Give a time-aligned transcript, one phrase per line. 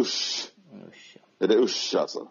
[0.00, 0.52] usch.
[0.88, 1.16] Usch.
[1.38, 2.28] Är det usch alltså?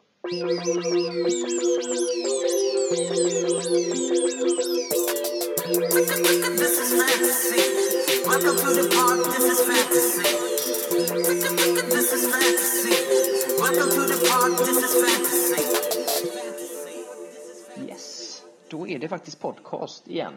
[17.88, 18.43] Yes.
[18.70, 20.33] Då är det faktiskt podcast igen.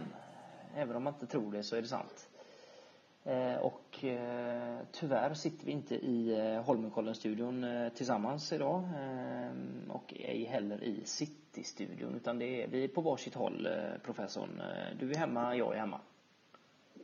[0.77, 2.29] Även om man inte tror det så är det sant.
[3.25, 8.89] Eh, och eh, tyvärr sitter vi inte i eh, Holmenkollen-studion tillsammans idag.
[9.89, 12.15] Och ej heller i City-studion.
[12.15, 13.69] Utan det är, vi är på varsitt håll,
[14.05, 14.63] professorn.
[14.99, 16.01] Du är hemma, jag är hemma.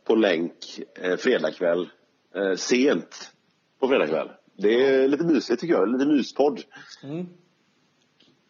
[0.04, 0.54] På länk,
[1.18, 1.90] fredagkväll.
[2.56, 3.32] Sent
[3.78, 4.30] på fredagkväll.
[4.56, 5.92] Det är lite mysigt tycker jag.
[5.92, 6.60] Lite myspodd.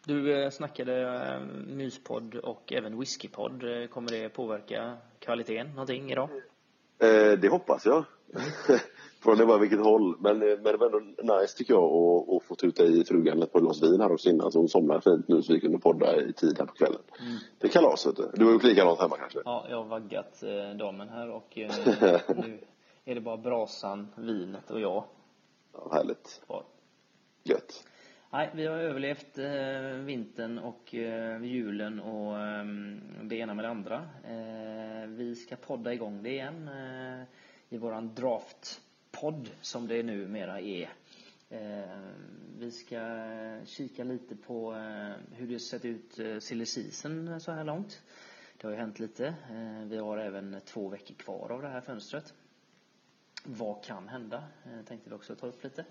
[0.05, 3.63] Du eh, snackade myspodd och även whiskypodd.
[3.89, 6.29] Kommer det påverka kvaliteten någonting idag?
[6.99, 8.03] Eh, det hoppas jag.
[9.23, 10.15] Från det var vilket håll.
[10.19, 10.99] Men, eh, men det var ändå
[11.39, 14.29] nice tycker jag att, att få tuta i frugan ett par glas vin här också
[14.29, 14.51] innan.
[14.51, 17.01] Så hon somnar fint nu så vi kunde podda i tid här på kvällen.
[17.57, 18.29] Det är kalas vet du.
[18.33, 19.39] Du har gjort likadant hemma kanske?
[19.45, 21.71] Ja, jag har vaggat eh, damen här och eh,
[22.27, 22.59] nu
[23.05, 25.03] är det bara brasan, vinet och jag
[25.73, 26.41] Ja, härligt.
[26.45, 26.63] kvar.
[27.43, 27.83] Gött.
[28.31, 32.65] Nej, vi har överlevt eh, vintern och eh, julen och eh,
[33.23, 34.09] det ena med det andra.
[34.23, 37.23] Eh, vi ska podda igång det igen eh,
[37.69, 40.89] i våran draftpodd som det numera är.
[41.49, 41.99] Eh,
[42.59, 42.99] vi ska
[43.65, 48.03] kika lite på eh, hur det sett ut eh, silly season så här långt.
[48.57, 49.27] Det har ju hänt lite.
[49.27, 52.33] Eh, vi har även två veckor kvar av det här fönstret.
[53.43, 54.43] Vad kan hända?
[54.65, 55.85] Eh, tänkte vi också ta upp lite.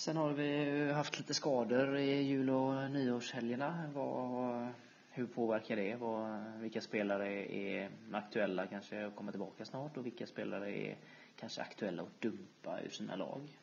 [0.00, 3.90] Sen har vi ju haft lite skador i jul och nyårshelgerna.
[3.94, 4.68] Vad,
[5.10, 5.96] hur påverkar det?
[5.96, 10.96] Vad, vilka spelare är aktuella kanske att komma tillbaka snart och vilka spelare är
[11.36, 13.58] kanske aktuella att dumpa ur sina lag?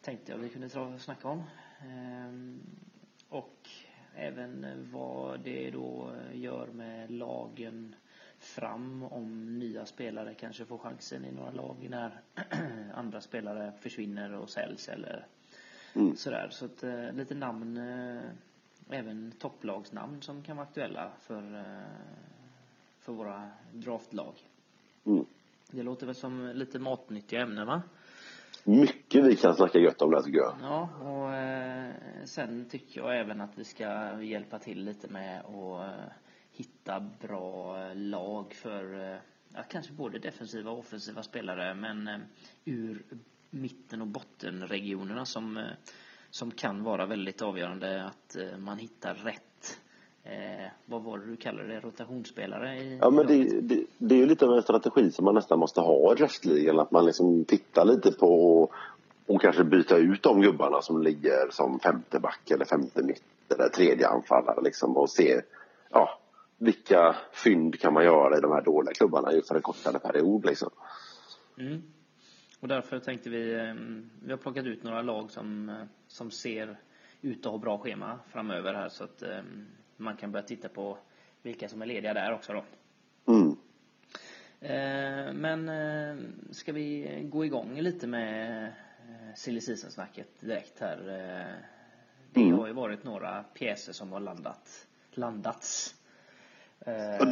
[0.00, 1.42] Tänkte jag vi kunde ta och snacka om.
[1.82, 2.60] Ehm,
[3.28, 3.68] och
[4.14, 7.94] även vad det då gör med lagen
[8.38, 12.20] fram om nya spelare kanske får chansen i några lag när
[12.94, 15.26] andra spelare försvinner och säljs eller
[15.96, 16.16] Mm.
[16.16, 16.48] sådär.
[16.50, 18.22] Så att, eh, lite namn, eh,
[18.90, 21.86] även topplagsnamn som kan vara aktuella för, eh,
[23.00, 24.34] för våra draftlag.
[25.06, 25.24] Mm.
[25.70, 27.82] Det låter väl som lite matnyttiga ämnen va?
[28.64, 30.54] Mycket vi kan snacka gött om där tycker jag.
[30.62, 35.88] Ja, och eh, sen tycker jag även att vi ska hjälpa till lite med att
[35.88, 36.12] eh,
[36.52, 39.18] hitta bra lag för
[39.54, 42.22] ja, kanske både defensiva och offensiva spelare men
[42.64, 43.02] ur
[43.56, 45.64] mitten och bottenregionerna som, eh,
[46.30, 49.78] som kan vara väldigt avgörande att eh, man hittar rätt
[50.24, 51.80] eh, vad var det du kallade det?
[51.80, 52.76] Rotationsspelare?
[52.76, 55.58] I Ja, men det, det, det är ju lite av en strategi som man nästan
[55.58, 56.78] måste ha i draftligan.
[56.78, 58.72] Att man liksom tittar lite på och,
[59.26, 63.68] och kanske byta ut de gubbarna som ligger som femte back eller femte mitt eller
[63.68, 65.40] tredje anfallare liksom och se
[65.90, 66.18] ja,
[66.58, 70.70] vilka fynd kan man göra i de här dåliga klubbarna för en kortare period liksom.
[71.58, 71.82] Mm.
[72.60, 73.74] Och därför tänkte vi, eh,
[74.24, 76.76] vi har plockat ut några lag som, eh, som ser
[77.20, 79.40] ut att ha bra schema framöver här så att eh,
[79.96, 80.98] man kan börja titta på
[81.42, 82.64] vilka som är lediga där också då.
[83.32, 83.56] Mm.
[84.60, 86.16] Eh, Men eh,
[86.50, 88.72] ska vi gå igång lite med
[89.34, 90.96] silly season-snacket direkt här.
[92.32, 92.58] Det Mm.
[92.58, 95.94] har ju varit några pjäser som har landat, landats.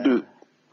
[0.04, 0.22] Du,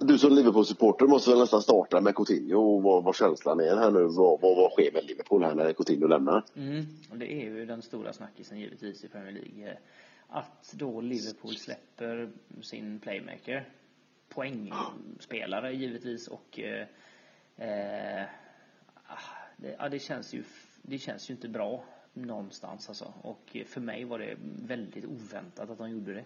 [0.08, 3.92] du som Liverpool-supporter måste väl nästan starta med Coutinho och vad, vad känslan är här
[3.92, 4.04] nu.
[4.04, 6.44] Vad, vad, vad sker med Liverpool här när Coutinho lämnar?
[6.56, 9.72] Mm, och det är ju den stora snackisen givetvis i Premier League.
[9.72, 9.78] Eh,
[10.28, 12.32] att då Liverpool släpper
[12.62, 13.70] sin playmaker.
[14.30, 16.88] Poängspelare givetvis och eh,
[17.58, 18.24] eh
[19.08, 19.20] ah,
[19.58, 20.44] det, ja, det känns ju
[20.82, 21.84] det känns ju inte bra
[22.14, 23.14] någonstans alltså.
[23.22, 24.36] Och för mig var det
[24.66, 26.26] väldigt oväntat att de gjorde det.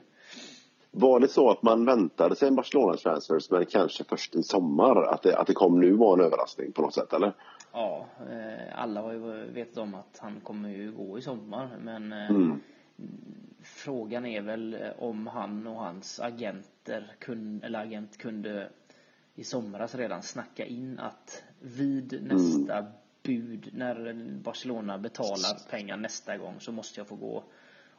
[0.97, 5.03] Var det så att man väntade sig en Barcelona-transfers men kanske först i sommar?
[5.03, 7.33] Att det, att det kom nu var en överraskning på något sätt eller?
[7.71, 9.19] Ja, eh, alla har ju
[9.51, 12.61] vetat om att han kommer ju gå i sommar men eh, Mm.
[13.63, 18.69] Frågan är väl eh, om han och hans agenter kun, eller agent kunde
[19.35, 22.85] i somras redan snacka in att vid nästa
[23.23, 27.43] bud, när Barcelona betalar pengar nästa gång så måste jag få gå.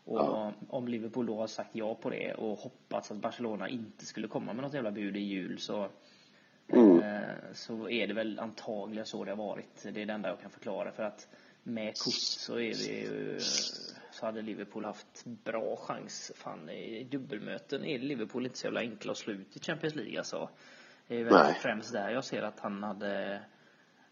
[0.06, 0.52] Och Ja.
[0.68, 4.52] om Liverpool då har sagt ja på det och hoppats att Barcelona inte skulle komma
[4.52, 5.88] med något jävla bud i jul så
[6.68, 6.98] Mm.
[7.02, 9.82] eh, så är det väl antagligen så det har varit.
[9.82, 11.28] Det är det enda jag kan förklara för att
[11.62, 13.38] med kort så är det ju
[14.12, 16.32] så hade Liverpool haft bra chans.
[16.36, 20.18] Fan, i dubbelmöten är Liverpool inte så jävla enkla att slå ut i Champions League
[20.18, 20.48] alltså.
[21.06, 21.54] Det är väl Nej.
[21.62, 23.40] främst där jag ser att han hade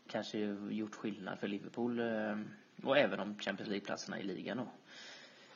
[0.08, 0.38] kanske
[0.70, 2.00] gjort skillnad för Liverpool.
[2.00, 2.38] Eh,
[2.84, 4.66] Och även om Champions League-platserna i ligan då.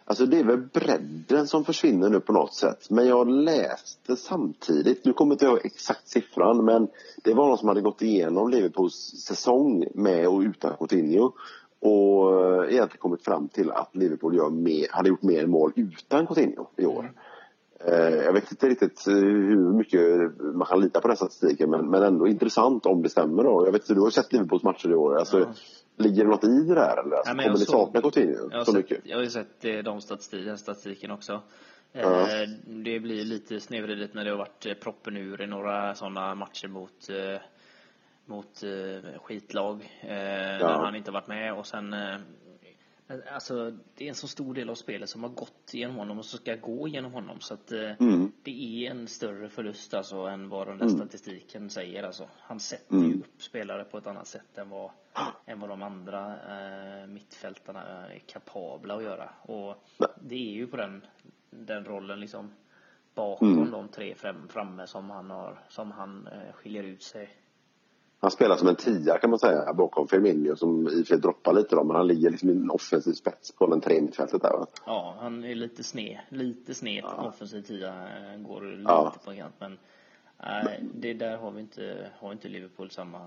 [0.08, 2.90] Alltså det är väl bredden som försvinner nu på något sätt.
[2.90, 6.88] Men jag läste samtidigt, nu kommer inte jag ihåg exakt siffran, men
[7.24, 8.94] det var någon som hade gått igenom Liverpools
[9.26, 11.32] säsong med och utan Coutinho.
[11.80, 16.26] Och eh, egentligen kommit fram till att Liverpool gör mer, hade gjort mer mål utan
[16.26, 17.12] Coutinho i år.
[17.80, 18.24] Mm.
[18.24, 20.02] Jag vet inte riktigt eh, hur mycket
[20.40, 23.66] man kan lita på den statistiken men, men ändå intressant om det stämmer då.
[23.66, 25.18] Jag vet inte, du har sett Liverpools matcher i år.
[25.18, 25.48] Alltså, mm
[25.98, 27.16] Ligger det något i det där eller?
[27.16, 29.00] Alltså, Ja, kommer ni sakna Coutinho Jag så sett, mycket?
[29.04, 31.40] jag har ju sett de statistik, den statistiken också.
[31.92, 32.20] Ja.
[32.20, 36.34] Eh, Det blir lite snedvridet när det har varit eh, proppen ur i några sådana
[36.34, 37.40] matcher mot, eh,
[38.26, 38.62] mot
[39.22, 39.98] skitlag.
[40.00, 41.94] eh, När han inte har varit med och sen
[43.32, 46.24] Alltså det är en så stor del av spelet som har gått genom honom och
[46.24, 48.32] som ska gå genom honom så att eh, Mm.
[48.42, 52.28] det är en större förlust alltså än vad den där statistiken säger alltså.
[52.38, 53.08] Han sätter Mm.
[53.10, 54.90] ju upp spelare på ett annat sätt än vad,
[55.46, 56.36] än vad de andra
[57.02, 59.30] eh, mittfältarna är kapabla att göra.
[59.42, 59.84] Och
[60.20, 61.04] det är ju på den,
[61.50, 62.50] den rollen liksom
[63.14, 63.70] bakom Mm.
[63.70, 67.28] de tre fram, framme som han har, som han eh, skiljer ut sig.
[68.20, 71.18] Han spelar som en tia kan man säga bakom Firmino som i och för sig
[71.18, 74.42] droppar lite då men han ligger liksom i en offensiv spets på den tre mittfältet
[74.42, 74.66] där va?
[74.86, 77.28] Ja, han är lite sned, lite sned Ja.
[77.28, 79.14] offensiv tia, eh, går lite Ja.
[79.24, 79.78] på kant men
[80.64, 83.18] Nej, det där har vi inte, har inte Liverpool samma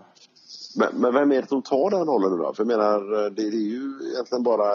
[0.76, 2.54] Men, men vem är det som tar den rollen nu då?
[2.54, 4.68] För jag menar, det, det är ju egentligen bara...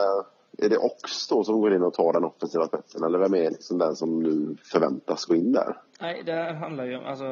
[0.58, 3.05] Är det Ox då som går in och tar den offensiva spetsen?
[3.05, 5.76] Eller vem är liksom den som nu förväntas gå in där?
[6.00, 7.26] Nej, det handlar ju om alltså,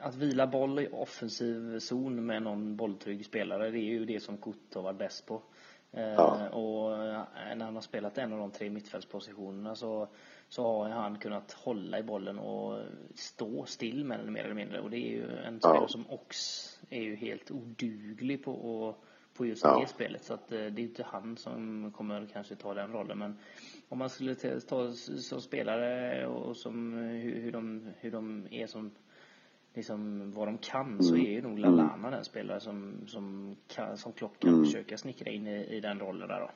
[0.00, 3.70] att vila boll i offensiv zon med någon bolltrygg spelare.
[3.70, 5.42] Det är ju det som Kut har varit bäst på.
[5.92, 6.48] Eh, Ja.
[6.48, 7.22] Och eh,
[7.56, 10.08] när han har spelat en av de tre mittfältspositionerna så,
[10.48, 12.78] så har han kunnat hålla i bollen och
[13.14, 14.80] stå still med den mer eller mindre.
[14.80, 15.68] Och det är ju en Ja.
[15.68, 16.36] spelare som Ox
[16.90, 19.04] är ju helt oduglig på, och,
[19.38, 19.80] på just Ja.
[19.80, 20.24] det spelet.
[20.24, 23.18] Så att eh, det är inte han som kommer kanske ta den rollen.
[23.18, 23.38] Men
[23.88, 28.90] om man skulle ta, som spelare och som hur, hur, de, hur de är som
[29.74, 34.12] liksom vad de kan så är ju nog Lallana den spelare som, som, kan, som
[34.12, 36.50] Klopp kan försöka snickra in i, i den rollen där då.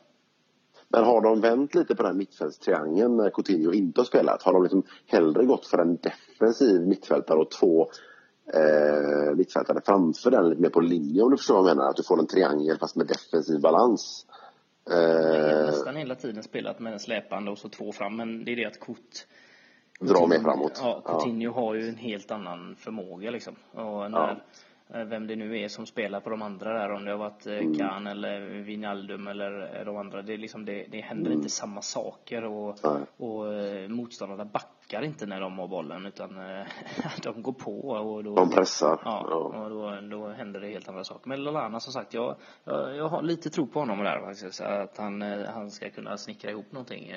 [0.89, 4.43] Men har de vänt lite på den här mittfältstriangeln när Coutinho inte har spelat?
[4.43, 7.91] Har de liksom hellre gått för en defensiv mittfältare och två
[8.55, 11.91] eh, mittfältare framför den lite mer på linje om du förstår vad jag menar?
[11.91, 14.27] Att du får en triangel fast med defensiv balans.
[14.85, 18.45] Jag har Eh, nästan hela tiden spelat med en släpande och så två fram men
[18.45, 19.27] det är det att Kort
[20.01, 20.81] dra mer framåt.
[20.83, 23.57] Ja, Coutinho har ju en helt annan förmåga liksom.
[23.73, 24.37] Och när, eh,
[24.95, 27.53] vem det nu är som spelar på de andra där, om det har varit eh,
[27.53, 27.75] Mm.
[27.79, 30.23] Kahn eller Wijnaldum eller eh, de andra.
[30.23, 32.97] Det, är liksom, det, det händer inte samma saker och, Mm.
[32.99, 33.29] Nej.
[33.29, 36.67] och eh, motståndarna backar inte när de har bollen utan eh,
[37.23, 39.01] de går på och då, De pressar.
[39.05, 39.37] Ja, Ja.
[39.37, 41.29] och då, då händer det helt andra saker.
[41.29, 44.61] Men Lallana som sagt, jag, jag, jag har lite tro på honom där faktiskt.
[44.61, 47.13] Att han, eh, han ska kunna snickra ihop någonting.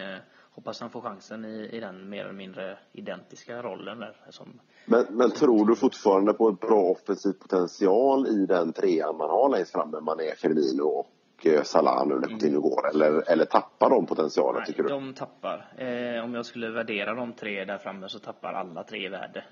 [0.55, 4.15] Hoppas han får chansen i, i den mer eller mindre identiska rollen där.
[4.29, 9.29] Som, Men, men tror du fortfarande på ett bra offensiv potential i den trean man
[9.29, 12.89] har längst fram när man är Firmino och eh, Salah nu när Coutinho går?
[12.89, 14.89] Eller, eller tappar de potentialen tycker du?
[14.89, 15.65] de tappar.
[15.77, 19.43] Eh, om jag skulle värdera de tre där framme så tappar alla tre i värde.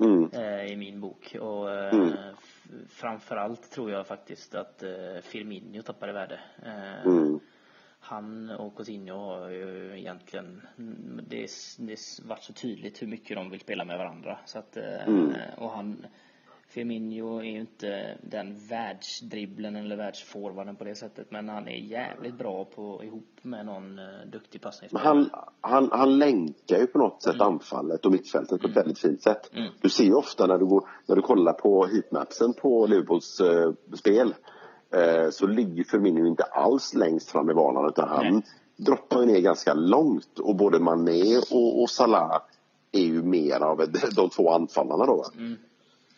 [0.00, 0.30] Mm.
[0.32, 1.36] eh, i min bok.
[1.40, 2.12] Och eh, Mm.
[2.88, 6.40] framförallt tror jag faktiskt att eh, Firmino tappar i värde.
[6.66, 7.40] Eh, Mm.
[8.04, 11.46] Han och Coutinho har ju egentligen, mm, det,
[11.78, 11.92] det
[12.22, 14.38] har varit så tydligt hur mycket de vill spela med varandra.
[14.46, 15.32] Så att, eh, Mm.
[15.58, 16.06] och han,
[16.68, 21.30] Firmino är ju inte den världsdribblen eller världsforwarden på det sättet.
[21.30, 25.06] Men han är jävligt bra på ihop med någon eh, duktig Men passningsspelare.
[25.08, 25.30] han,
[25.60, 29.50] han, han länkar ju på något sätt anfallet och mittfältet på ett väldigt fint sätt.
[29.54, 29.72] Mm.
[29.80, 33.72] Du ser ju ofta när du, går, när du kollar på heatmapsen på Liverpools eh,
[33.94, 34.34] spel
[34.94, 38.42] eh, så ligger Firmino inte alls längst fram i banan utan han Nej.
[38.76, 42.42] droppar ner ganska långt och både Mané och, och Salah
[42.92, 45.24] är ju mer av de två anfallarna då.
[45.36, 45.56] Mm.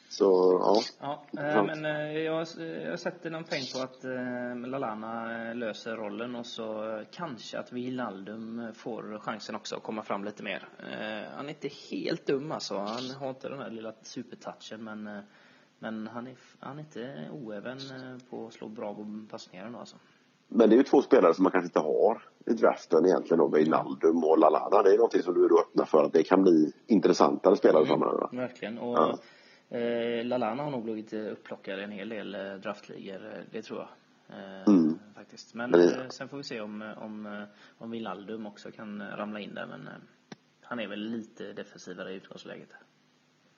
[0.08, 0.82] Så ja.
[1.00, 2.46] Ja, eh, men eh, jag,
[2.84, 7.72] jag sätter någon poäng på att eh, Lallana eh, löser rollen och så kanske att
[7.72, 10.68] Wijnaldum får chansen också att komma fram lite mer.
[11.36, 12.78] Han är inte helt dum alltså.
[12.78, 15.22] Han har inte den här lilla supertouchen men,
[15.92, 18.96] men han, är, han är inte oäven eh, på att slå bra
[19.30, 19.96] passningar ändå alltså.
[20.48, 23.48] Men det är ju två spelare som man kanske inte har i draften egentligen då,
[23.48, 24.82] Wijnaldum och Lallana.
[24.82, 27.86] Det är någonting som du är då öppnar för att det kan bli intressantare spelare
[27.86, 28.18] framöver.
[28.20, 28.28] va?
[28.32, 28.78] Verkligen.
[28.78, 29.78] Och Ja.
[29.78, 33.88] eh, Lallana har nog blivit eh, upplockad en hel del eh, draftligor, det tror jag.
[34.38, 34.98] Eh, Mm.
[35.14, 35.54] Faktiskt.
[35.54, 37.46] Men Men det- sen får vi se om, om,
[37.78, 39.66] om Wijnaldum också kan ramla in där.
[39.66, 39.88] Men
[40.62, 42.68] han är väl lite defensivare i utgångsläget.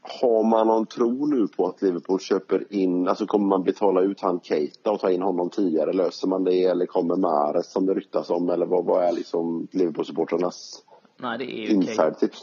[0.08, 4.20] Har man någon tro nu på att Liverpool köper in, alltså kommer man betala ut
[4.20, 5.92] han Keita och ta in honom tidigare?
[5.92, 9.68] Löser man det eller kommer Mahrez som det ryktas om eller vad, vad är liksom
[9.72, 10.82] Liverpool-supportrarnas
[11.18, 11.82] Nej, det är ju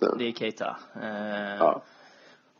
[0.02, 0.10] nu?
[0.18, 0.78] Det är Keita.
[1.02, 1.82] Eh, Ja.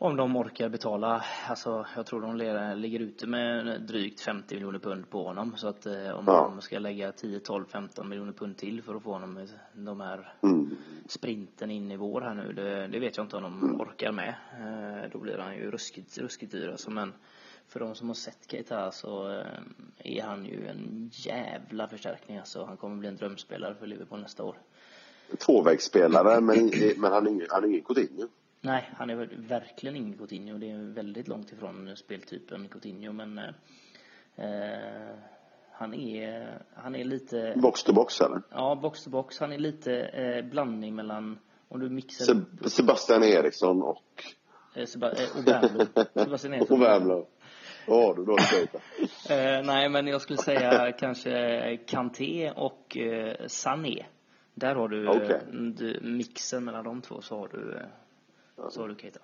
[0.04, 1.24] Om de orkar betala.
[1.48, 2.36] Alltså, jag tror de
[2.80, 5.56] ligger ute med drygt 50 miljoner pund på honom.
[5.56, 6.50] Så att eh, om Ja.
[6.54, 10.32] de ska lägga 10, 12, 15 miljoner pund till för att få honom de här
[10.42, 10.76] Mm.
[11.08, 12.52] sprinten in i vår här nu.
[12.52, 13.80] Det, det vet jag inte om de Mm.
[13.80, 14.34] orkar med.
[14.60, 16.90] Eh, då blir han ju ruskigt, ruskigt dyr alltså.
[16.90, 17.12] Men
[17.68, 19.46] för de som har sett Keita så eh,
[19.98, 22.64] är han ju en jävla förstärkning alltså.
[22.64, 24.56] Han kommer bli en drömspelare för Liverpool nästa år.
[25.38, 28.28] Tvåvägsspelare, men, men han är ingen, han är ingen Coutinho.
[28.64, 30.58] Nej, han är verkligen ingen Coutinho.
[30.58, 33.44] Det är väldigt långt ifrån speltypen Coutinho, men eh,
[34.36, 35.16] eh,
[35.72, 38.42] han är, han är lite, Box to box eller?
[38.50, 39.40] ja, box to box.
[39.40, 44.24] Han är lite eh, blandning mellan, om du mixar Seb- Sebastian Eriksson och,
[44.74, 45.86] eh, Seba, eh, Wernbloom.
[46.14, 46.80] Sebastian Eriksson.
[46.80, 47.26] Wernbloom.
[47.86, 48.36] Vad har du då?
[48.38, 48.78] Keita?
[49.30, 54.06] Eh, nej, men jag skulle säga kanske Kanté och eh, Sané.
[54.54, 57.86] Där har du, eh, du mixen mellan de två så har du, eh,
[58.70, 59.20] så har du Keita.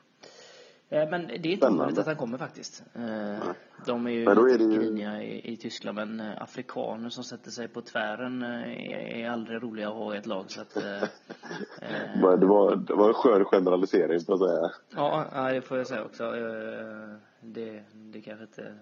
[0.88, 2.82] Eh, Men det är inte omöjligt att han kommer faktiskt.
[2.94, 3.49] Eh,
[3.87, 7.50] De är ju Men är ju- griniga i, i Tyskland men eh, afrikaner som sätter
[7.50, 10.76] sig på tvären eh, är, är aldrig roliga att ha i ett lag så att
[10.76, 11.02] eh,
[11.82, 14.70] eh, Det var, det var en skön generalisering får jag säga.
[14.96, 16.25] Ja, det får jag säga också.
[16.25, 18.62] Eh, Det, det kanske inte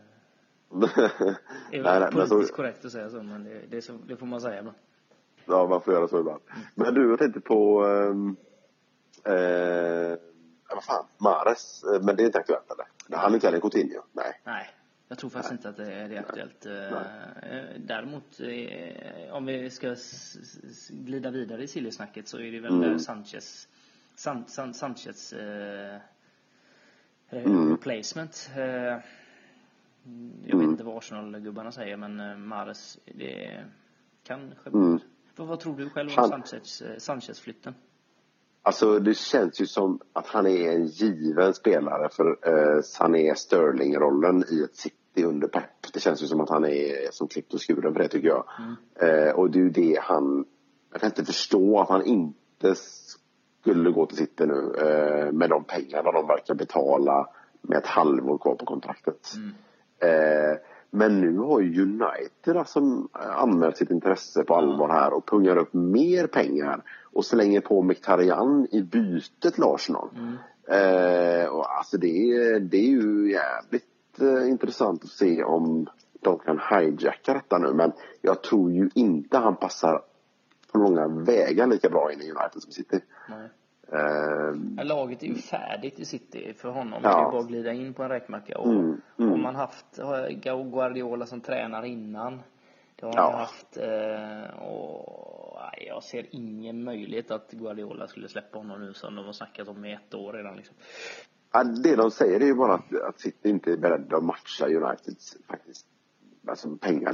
[0.71, 1.13] är
[1.71, 4.17] nej, väl nej, men politiskt så, korrekt att säga så men det, det, så, det
[4.17, 4.77] får man säga ibland.
[5.47, 6.41] ja, man får göra så ibland.
[6.75, 7.85] Men du, jag tänkte på...
[7.87, 8.37] ehm,
[9.25, 10.19] Eh,
[10.69, 11.85] ja, vad fan, Mares.
[11.85, 13.17] Eh, Men det är inte aktuellt eller?
[13.19, 14.03] Han är inte heller Coutinho.
[14.13, 14.41] Nej.
[14.45, 14.69] Nej,
[15.09, 16.67] jag tror faktiskt inte att det är, aktuellt.
[16.67, 17.03] Eh,
[17.79, 19.97] Däremot, eh, om vi ska
[20.91, 22.99] glida vidare i Silly-snacket så är det väl Mm.
[22.99, 23.69] Sanchez,
[24.15, 26.01] San, San, Sanchez eh,
[27.31, 27.71] Mm.
[27.71, 28.51] replacement.
[28.57, 29.03] Eh, jag
[30.45, 30.71] vet Mm.
[30.71, 33.65] inte vad Arsenal-gubbarna säger men Mares, det
[34.25, 35.01] kanske Mm.
[35.37, 37.75] vad, vad tror du själv om Han- Sanchez, Sanchez-flytten?
[38.69, 44.45] Alltså det känns ju som att han är en given spelare för eh, Sané Sterling-rollen
[44.51, 45.93] i ett City under Pep.
[45.93, 48.45] Det känns ju som att han är som klippt och skuren för det tycker jag.
[49.01, 50.45] Eh, och det är ju det han...
[50.93, 52.75] Jag kan inte förstå att han inte
[53.61, 57.29] skulle gå till City nu eh, med de pengarna de verkar betala
[57.63, 59.33] med ett halvår kvar på kontraktet.
[60.01, 60.59] Eh,
[60.91, 62.81] men nu har ju United alltså
[63.13, 68.67] anmält sitt intresse på allvar här och pungar upp mer pengar och slänger på Mkhitaryan
[68.71, 70.09] i bytet till Arsenal.
[70.69, 75.87] Eh, och alltså det, är- det är ju jävligt eh, intressant att se om
[76.21, 77.93] de kan hijacka detta nu men
[78.23, 80.03] jag tror ju inte han passar
[80.73, 83.01] på långa vägar lika bra in i United som City.
[83.29, 83.49] Nej.
[83.93, 87.01] Eh, Ja, laget är ju färdigt i City för honom.
[87.03, 87.09] Ja.
[87.17, 88.59] Det är bara att glida in på en räkmacka.
[88.59, 89.33] Och Mm, mm.
[89.33, 90.31] Om man haft har
[90.71, 92.43] Guardiola som tränare innan.
[92.97, 93.31] Det har Ja.
[93.31, 93.77] man haft.
[93.77, 99.25] eh, Och nej, jag ser ingen möjlighet att Guardiola skulle släppa honom nu som de
[99.27, 100.57] har snackat om i ett år redan.
[100.57, 100.77] Liksom.
[101.53, 104.67] Ja, det de säger är ju bara att, att City inte är beredda att matcha
[104.67, 105.87] Uniteds faktiskt
[106.49, 107.13] alltså pengar.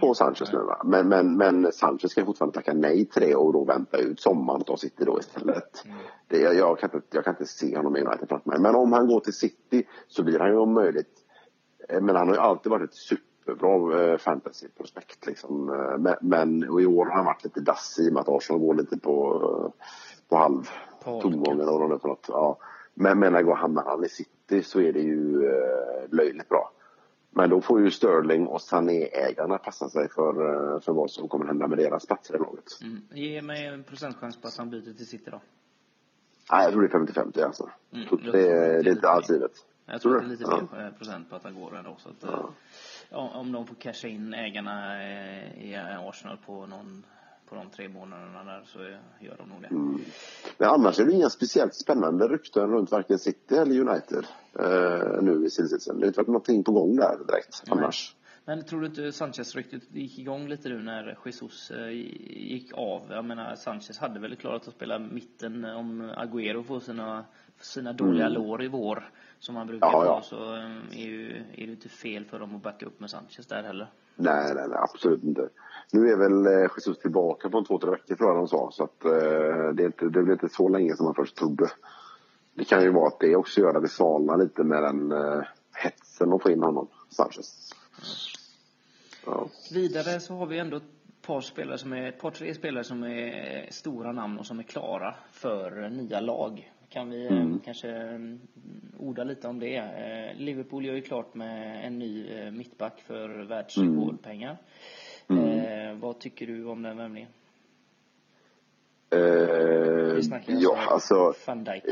[0.00, 0.82] på Sanchez nu va.
[0.84, 4.62] Men, men, men Sanchez ska fortfarande tacka nej till det och då vänta ut sommaren
[4.66, 5.84] och City då istället.
[6.28, 8.60] Det, jag, jag, kan inte, jag kan inte se honom i United framför mig.
[8.60, 11.18] Men om han går till City så blir han ju om möjligt
[11.88, 15.68] eh, men han har ju alltid varit ett superbra eh, fantasyprospekt liksom.
[15.68, 18.28] Eh, Men, men och i år har han varit lite dassig i och med att
[18.28, 19.72] Arsenal går lite på,
[20.28, 20.68] på halv
[21.04, 22.26] På tomgång eller vad det är för något.
[22.28, 22.58] Ja.
[22.94, 25.50] Men, men när går hamnar han i City så är det ju
[26.10, 26.70] löjligt bra.
[27.36, 30.28] Men då får ju Sterling och Sané-ägarna passa sig för,
[30.74, 32.64] eh, för vad som kommer hända med deras platser i laget.
[32.82, 33.02] Mm.
[33.12, 35.40] Ge mig en procentchans på att han byter till City då.
[36.52, 37.70] Nej, jag tror det är 50-50 alltså.
[37.92, 39.52] Mm, det, det är det inte alls givet.
[39.86, 41.96] Jag Tror tror det är lite mer eh, procent på att han går ändå.
[41.98, 42.44] Så att, eh,
[43.10, 47.06] ja, om de får casha in ägarna eh, i Arsenal på någon
[47.48, 48.78] på de tre månaderna där så
[49.24, 49.68] gör de nog det.
[49.68, 50.00] Mm.
[50.58, 54.26] Men annars är det inga speciellt spännande rykten runt varken City eller United
[54.58, 55.96] eh, nu i silsitsen.
[55.96, 58.14] Det har inte varit någonting på gång där direkt annars.
[58.46, 63.02] Men tror du inte Sanchez-ryktet gick igång lite nu när Jesus eh, gick av?
[63.10, 67.24] Jag menar Sanchez hade väl klarat att spela mitten om Agüero får sina,
[67.60, 70.00] sina dåliga lår i vår som han brukar Mm.
[70.00, 70.22] Ja, få ja.
[70.22, 73.46] så eh, är, ju, är det inte fel för dem att backa upp med Sanchez
[73.46, 73.86] där heller.
[74.16, 75.48] Nej, nej, nej, absolut inte.
[75.92, 78.70] Nu är väl eh, Jesus tillbaka på en två, tre veckor tror jag de sa.
[78.72, 79.10] Så att, eh,
[79.74, 81.70] det, är inte, det blir inte så länge som man först trodde.
[82.54, 85.42] Det kan ju vara att det också gör att det svalnar lite med den eh,
[85.74, 87.74] hetsen att få in honom, Sanchez.
[89.26, 89.48] Ja.
[89.72, 90.82] Vidare så har vi ändå ett
[91.26, 94.62] par spelare som är, ett par tre spelare som är stora namn och som är
[94.62, 98.40] klara för nya lag kan vi eh, kanske mm,
[98.98, 99.76] orda lite om det.
[99.76, 104.56] Eh, Liverpool gör ju klart med en ny eh, mittback för världsrekordpengar.
[105.28, 107.28] Eh, vad tycker du om den värvningen?
[109.10, 109.20] Eh,
[110.46, 111.84] ja, alltså, van Dijk.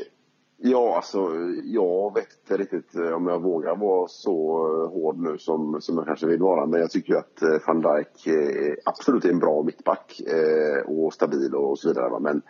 [0.57, 1.19] ja, alltså,
[1.65, 4.37] jag vet inte riktigt om jag vågar vara så
[4.87, 6.67] hård nu som, som jag kanske vill vara.
[6.67, 8.37] Men jag tycker ju att van Dijk
[8.85, 10.21] absolut är en bra mittback
[10.87, 12.21] och stabil och så vidare.
[12.21, 12.43] Men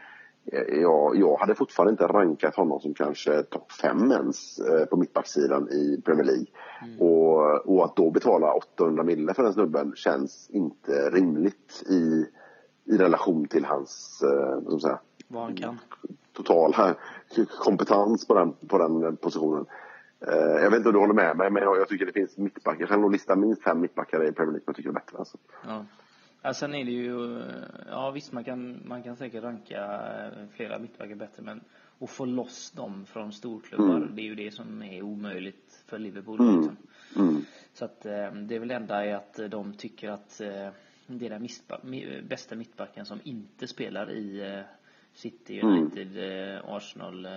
[0.69, 5.69] jag, jag hade fortfarande inte rankat honom som kanske topp fem ens eh, på mittbacksidan
[5.69, 6.47] i Premier League.
[6.99, 12.27] Och, och att då betala 800 mille för den snubben känns inte rimligt i,
[12.85, 15.79] i relation till hans eh, säga, Vad han kan.
[16.33, 16.95] totala
[17.59, 19.67] kompetens på den, på den positionen.
[20.27, 22.37] Eh, jag vet inte om du håller med mig, men jag, jag tycker det finns
[22.37, 22.81] mittbackar.
[22.81, 25.19] Jag kan nog lista minst fem mittbackar i Premier League som jag tycker är bättre.
[25.19, 25.39] Alltså.
[25.67, 25.85] Ja.
[26.43, 27.43] Ja, sen är det ju,
[27.87, 29.85] ja visst man kan, man kan säkert ranka
[30.25, 31.61] eh, flera mittbackar bättre men
[31.99, 36.57] att få loss dem från storklubbar, det är ju det som är omöjligt för Liverpool.
[36.57, 36.77] Liksom.
[37.17, 37.45] Mm.
[37.73, 40.69] Så att eh, det är väl enda är att de tycker att eh,
[41.07, 44.63] det är den bästa mittbacken som inte spelar i
[45.15, 47.31] City, United, eh, Arsenal, eh,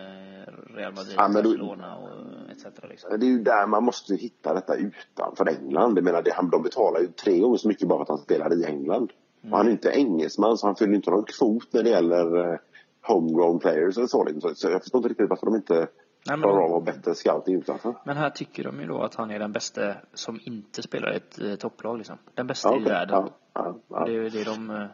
[0.75, 2.65] Real Madrid, Ja, Barcelona och etc.
[2.89, 3.20] Liksom.
[3.20, 5.98] Det är ju där man måste hitta detta utanför England.
[5.98, 8.17] Jag menar, det, han, de betalar ju tre gånger så mycket bara för att han
[8.17, 9.12] spelar i England.
[9.51, 12.60] Och han är inte engelsman så han fyller inte någon kvot när det gäller eh,
[13.01, 14.24] homegrown players eller så.
[14.24, 14.55] liksom.
[14.55, 15.88] Så, jag förstår inte riktigt varför de inte
[16.29, 17.96] men klarar av att bättre scouting utanför.
[18.05, 21.15] Men här tycker de ju då att han är den bästa som inte spelar i
[21.15, 22.17] ett eh, topplag liksom.
[22.34, 22.91] Den bästa Ja, i okej.
[22.94, 23.15] världen.
[23.15, 24.05] Ja, ja, ja.
[24.05, 24.88] Det är det de eh,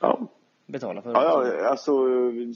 [0.00, 0.26] ja.
[0.70, 1.10] Betalar för.
[1.10, 2.04] Ja, ja, alltså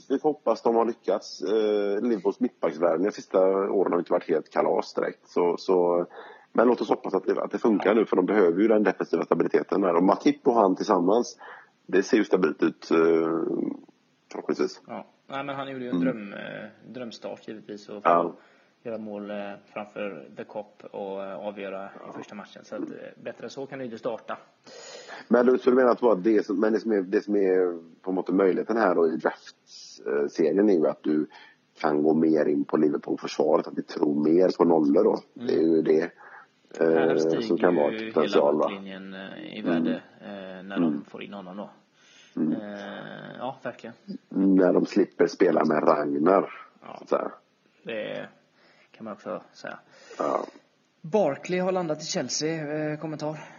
[0.09, 1.41] vi får hoppas de har lyckats.
[1.41, 3.39] Eh, Liverpools mittbacksvärvning de sista
[3.71, 5.27] åren har inte varit helt kalas direkt.
[5.29, 6.05] Så, så,
[6.53, 8.83] men låt oss hoppas att det, att det funkar nu för de behöver ju den
[8.83, 9.95] defensiva stabiliteten där.
[9.95, 11.37] Och Matip och han tillsammans,
[11.85, 12.97] det ser ju stabilt ut eh,
[14.31, 14.81] förhoppningsvis.
[14.87, 15.05] Ja.
[15.27, 16.39] Nej, men han gjorde ju en dröm, eh,
[16.87, 18.33] drömstart givetvis och Ja.
[18.83, 19.37] göra mål eh,
[19.73, 22.65] framför The Cop och eh, avgöra i första matchen.
[22.65, 22.81] Så att,
[23.23, 24.37] bättre än så kan det inte starta.
[25.27, 27.35] Men du, så du menar att vad det, som, men det, som är, det som
[27.35, 31.27] är på något möjligheten här då i draftserien är ju att du
[31.79, 35.19] kan gå mer in på Liverpool-försvaret, att vi tror mer på nollor då.
[35.33, 36.11] Det är ju det
[36.79, 38.55] eh, som kan vara ett potential.
[38.55, 38.59] Va?
[38.59, 41.69] backlinjen eh, i värde eh, när de får in honom då.
[42.41, 43.95] Eh, ja, verkligen.
[44.29, 46.49] När de slipper spela med Ragnar.
[46.81, 47.01] Ja.
[47.07, 47.31] Så.
[47.83, 48.27] Det
[48.91, 49.79] kan man också säga.
[50.17, 50.45] Ja.
[51.01, 52.91] Barkley har landat i Chelsea.
[52.91, 53.54] Eh, kommentar?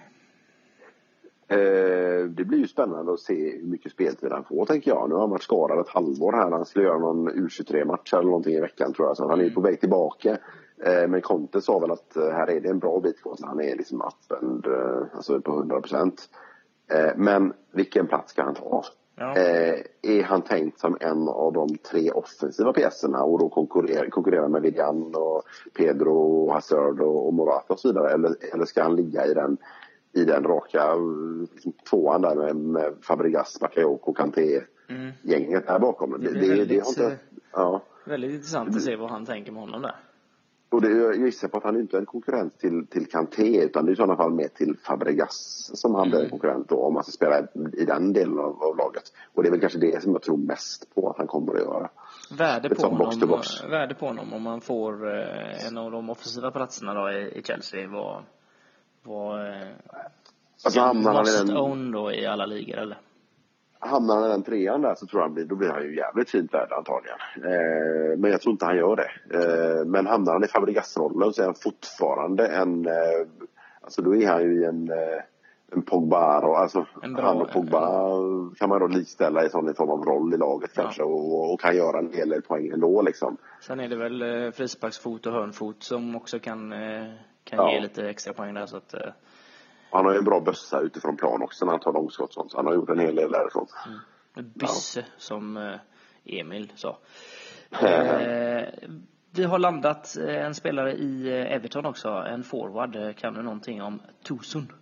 [1.48, 5.08] Eh, det blir ju spännande att se hur mycket speltid han får tänker jag.
[5.08, 6.50] Nu har han varit skadad ett halvår här.
[6.50, 9.16] Han skulle göra någon U23-match eller någonting i veckan tror jag.
[9.16, 10.38] Så han är på väg tillbaka.
[10.84, 13.36] Eh, men Conte sa väl att eh, här är det en bra bit kvar.
[13.36, 16.28] Så han är liksom up and, eh, alltså på 100 procent.
[17.16, 18.84] Men vilken plats ska han ta?
[19.16, 19.36] Ja.
[20.02, 24.62] Är han tänkt som en av de tre offensiva pjäserna och då konkurrera, konkurrera med
[24.62, 25.42] William och
[25.76, 28.10] Pedro, och Hazard och, och Morata och så vidare?
[28.12, 29.56] Eller, eller ska han ligga i den,
[30.16, 30.98] i den raka eh,
[31.52, 36.14] liksom, tvåan där med, med Fabregas, Bakayoko Kanté-gänget där bakom?
[36.14, 36.24] Mm.
[36.24, 37.18] Det blir väldigt, har inte, eh,
[37.52, 37.82] ja.
[38.04, 39.96] Väldigt intressant att se vad han tänker med honom där.
[40.68, 43.84] Och det, jag gissar på att han inte är en konkurrent till, till Kanté utan
[43.84, 46.94] det är i sådana fall mer till Fabregas som han blir en konkurrent då om
[46.94, 47.40] man ska spela
[47.72, 49.02] i den delen av, av laget.
[49.34, 51.60] Och det är väl kanske det som jag tror mest på att han kommer att
[51.60, 51.90] göra.
[52.38, 53.64] Värde på, sånt box honom, box.
[53.64, 57.42] värde på honom om man får eh, en av de offensiva platserna då i, i
[57.42, 58.22] Chelsea var,
[59.12, 59.68] eh,
[60.64, 62.98] Alltså hamnar han, i den, own då i alla ligor eller?
[63.78, 65.96] hamnar han i den trean där så tror jag han blir, då blir han ju
[65.96, 67.18] jävligt fint värd antagligen.
[67.36, 69.10] Eh, men jag tror inte han gör det.
[69.38, 72.92] Eh, men hamnar han i Fabregas-rollen så är han fortfarande en, eh,
[73.80, 75.22] alltså då är han ju i en eh,
[75.72, 77.80] en Pogba, och, alltså En bra- han och Pogba
[78.58, 81.76] kan man då likställa i sån form av roll i laget kanske och, och kan
[81.76, 83.36] göra en hel del poäng ändå liksom.
[83.60, 87.04] Sen är det väl eh, frisparksfot och hörnfot som också kan, eh,
[87.46, 87.72] kan Ja.
[87.72, 89.00] ge lite extra poäng där så att eh,
[89.90, 92.50] Han har ju en bra bössa utifrån plan också när han tar långskott sånt.
[92.50, 93.66] Så han har gjort en hel del därifrån.
[94.34, 95.74] bysse som eh,
[96.24, 96.98] Emil sa.
[97.82, 98.68] Eh,
[99.30, 103.16] vi har landat eh, en spelare i eh, Everton också, en forward.
[103.16, 104.72] Kan du någonting om Tosun?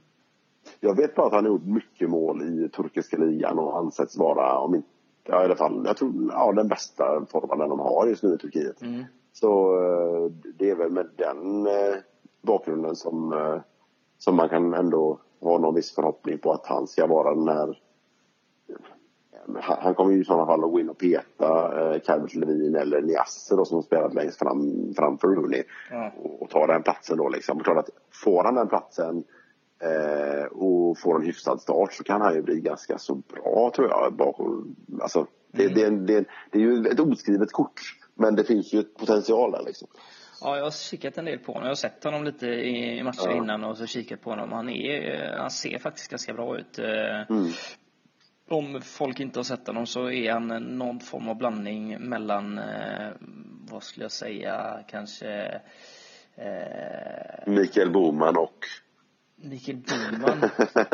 [0.80, 4.58] Jag vet bara att han har gjort mycket mål i turkiska ligan och ansetts vara,
[4.58, 4.88] om inte,
[5.24, 8.38] ja, i alla fall, jag tror, ja, den bästa forwarden de har just nu i
[8.38, 8.82] Turkiet.
[8.82, 9.04] Mm.
[9.32, 9.74] Så
[10.58, 11.66] det är väl med den
[12.44, 13.60] bakgrunden som, eh,
[14.18, 17.80] som man kan ändå ha någon viss förhoppning på att han ska vara den här
[19.62, 23.02] han kommer ju i sådana fall att gå in och peta eh, Calvert Levin eller
[23.02, 25.62] Niasse då som spelat längst fram framför Rooney
[26.22, 27.56] och, och ta den platsen då liksom.
[27.58, 27.90] Och klart att
[28.24, 29.24] får han den platsen
[29.82, 33.88] eh, och får en hyfsad start så kan han ju bli ganska så bra tror
[33.88, 34.12] jag.
[34.12, 37.80] Bakom, alltså, det, det, är en- det, är- det är ju ett oskrivet kort
[38.14, 39.88] Men det finns ju ett potential där liksom.
[40.44, 41.62] Ja, jag har kikat en del på honom.
[41.62, 43.36] Jag har sett honom lite i matcher Ja.
[43.36, 44.52] innan och så kikat på honom.
[44.52, 46.78] Han, är, eh, han ser faktiskt ganska bra ut.
[46.78, 46.84] Eh,
[47.30, 47.50] Mm.
[48.48, 53.08] Om folk inte har sett honom så är han någon form av blandning mellan, eh,
[53.70, 55.60] vad skulle jag säga, kanske
[56.34, 58.58] eh, Mikael Boman och...
[59.36, 60.50] Mikael Boman.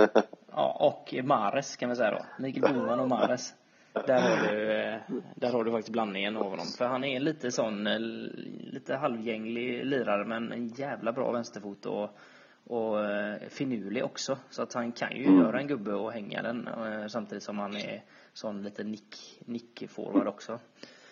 [0.53, 2.43] ja, och Mares kan vi säga då.
[2.43, 3.55] Mikael Boman och Mares.
[3.93, 4.97] Där har du, eh,
[5.35, 6.67] där har du faktiskt blandningen av honom.
[6.79, 7.99] För han är lite sån, eh,
[8.73, 12.11] lite halvgänglig lirare men en jävla bra vänsterfot och,
[12.67, 14.39] och eh, finurlig också.
[14.51, 15.39] Så att han kan ju Mm.
[15.41, 16.69] göra en gubbe och hänga den
[17.09, 20.59] samtidigt som han är sån lite nick, nick-forward också.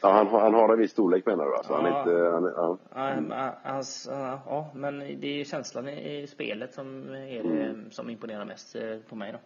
[0.03, 1.57] Ja, han, har- han har en viss storlek menar du?
[1.57, 1.75] Alltså.
[1.75, 1.99] Han är Ja.
[2.01, 2.79] inte, han ja.
[2.95, 8.11] Ja, men, Hans, ja, men det är känslan i i spelet som är det som
[8.11, 8.77] imponerar mest
[9.09, 9.39] på mig då.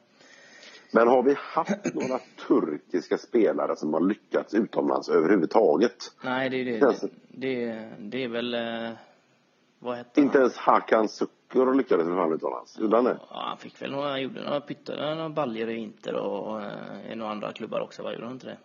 [0.95, 6.13] Men har vi haft några turkiska spelare som har lyckats utomlands överhuvudtaget?
[6.25, 6.79] Nej, det är det.
[6.81, 8.55] Det, det, det är väl...
[8.55, 8.91] eh,
[9.79, 10.43] Vad hette Inte han?
[10.43, 12.79] ens Hakan Sukur lyckades väl fan utomlands?
[12.79, 13.19] Gjorde han det?
[13.31, 17.17] Ja, han fick väl några, gjorde några pytte, några baljor i Inter och eh, i
[17.17, 18.13] några andra klubbar också, va?
[18.13, 18.57] Gjorde han inte det?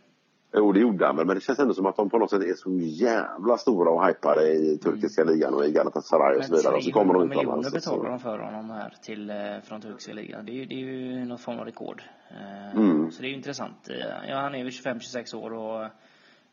[0.53, 2.41] Jo, det gjorde han väl, men det känns ändå som att de på något sätt
[2.43, 6.75] är så jävla stora och hypade i turkiska ligan och i Galatasaray och så vidare.
[6.75, 7.85] Och så kommer de 300 miljoner utomlands.
[7.85, 10.45] så- betalar de för honom här till, eh, från turkiska ligan.
[10.45, 12.01] Det är, det är ju någon form av rekord.
[12.29, 13.11] Eh, Mm.
[13.11, 13.89] Så det är ju intressant.
[13.89, 15.85] Eh, Ja, han är ju 25-26 år och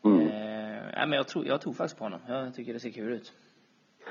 [0.05, 0.21] Mm.
[0.21, 2.21] eh, men jag, tror, jag tror faktiskt på honom.
[2.29, 3.33] Jag tycker det ser kul ut.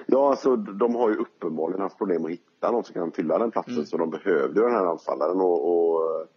[0.06, 3.52] Ja, alltså de har ju uppenbarligen haft problem att hitta någon som kan fylla den
[3.52, 3.74] platsen.
[3.74, 3.86] Mm.
[3.86, 6.28] Så de behövde ju den här anfallaren och, och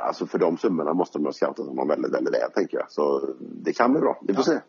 [0.00, 2.90] Alltså för de summorna måste de ha scoutat honom väldigt, väldigt väl tänker jag.
[2.92, 4.20] Så det kan bli bra.
[4.28, 4.60] Vi får Ja.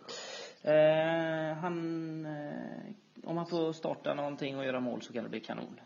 [0.63, 0.71] se.
[0.71, 5.39] Eh, han, eh, om han får starta någonting och göra mål så kan det bli
[5.39, 5.65] kanon.
[5.65, 5.79] Mm.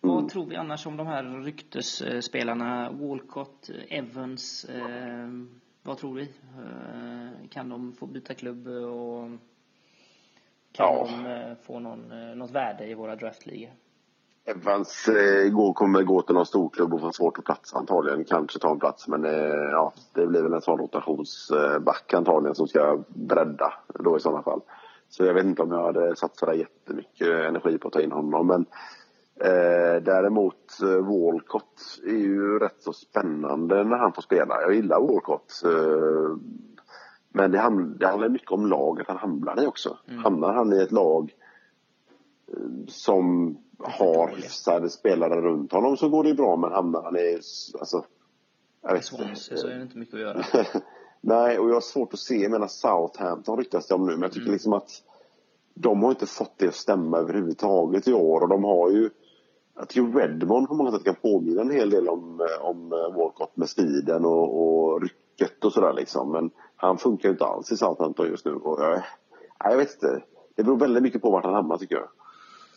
[0.00, 2.90] Vad tror vi annars om de här ryktesspelarna?
[2.92, 4.64] Walcott, Evans.
[4.64, 5.28] Eh,
[5.82, 6.22] vad tror vi?
[6.22, 9.28] Eh, kan de få byta klubb och
[10.72, 11.08] kan Ja.
[11.10, 13.70] de eh, få någon, eh, något värde i våra draftligor?
[14.46, 18.24] Evans eh, kommer gå till någon storklubb och få svårt att platsa antagligen.
[18.24, 22.68] Kanske ta en plats men eh, ja, det blir väl en sån rotationsback antagligen som
[22.68, 24.60] ska bredda då i sådana fall.
[25.08, 28.12] Så jag vet inte om jag hade satt sådär jättemycket energi på att ta in
[28.12, 28.46] honom.
[28.46, 28.66] Men
[29.40, 34.60] eh, däremot eh, Walcott är ju rätt så spännande när han får spela.
[34.60, 35.62] Jag gillar Walcott.
[35.64, 36.36] Eh,
[37.32, 39.98] men det, ham- det handlar mycket om laget han hamnar i också.
[40.22, 41.34] Hamnar han i ett lag
[42.52, 47.16] eh, som har hyfsade spelare runt honom så går det ju bra men hamnar han
[47.16, 47.40] i,
[47.80, 48.04] alltså,
[48.82, 49.56] jag vet inte.
[49.56, 50.44] Så är det inte mycket att göra.
[51.20, 52.36] Nej, och jag har svårt att se.
[52.36, 54.90] Jag menar Southampton ryktas det om nu, men jag tycker liksom att
[55.74, 58.40] de har inte fått det att stämma överhuvudtaget i år.
[58.40, 59.10] Och de har ju...
[59.76, 63.16] Jag tycker Redmond på många sätt kan påminna en hel del om, eh, om eh,
[63.16, 66.32] Walcott med speeden och, och rycket och sådär liksom.
[66.32, 68.52] Men han funkar ju inte alls i Southampton just nu.
[68.52, 69.02] Och jag,
[69.58, 70.22] jag vet inte.
[70.54, 72.08] Det beror väldigt mycket på vart han hamnar tycker jag.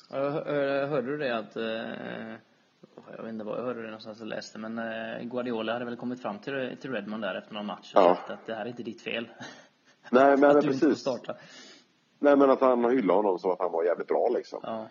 [0.10, 1.64] Hör- Hörde du det att, eh,
[3.18, 5.96] jag vet inte var jag hörde det någonstans och läste, men eh, Guardiola hade väl
[5.96, 8.16] kommit fram till, till Redmond där efter någon match och Ja.
[8.16, 9.28] sagt att det här är inte ditt fel.
[10.12, 11.02] Nej, men att du inte precis.
[11.02, 11.36] starta.
[12.20, 14.60] Nej, men att han hyllar honom så att han var jävligt bra liksom.
[14.64, 14.88] Ja.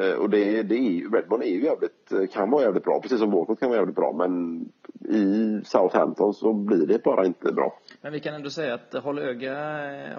[0.00, 3.18] Eh, och det, det är, Redmond är ju jävligt, eh, kan vara jävligt bra, precis
[3.18, 4.12] som Walcott kan vara jävligt bra.
[4.12, 4.60] Men
[5.08, 7.78] i Southampton så blir det bara inte bra.
[8.00, 9.54] Men vi kan ändå säga att håll, öga,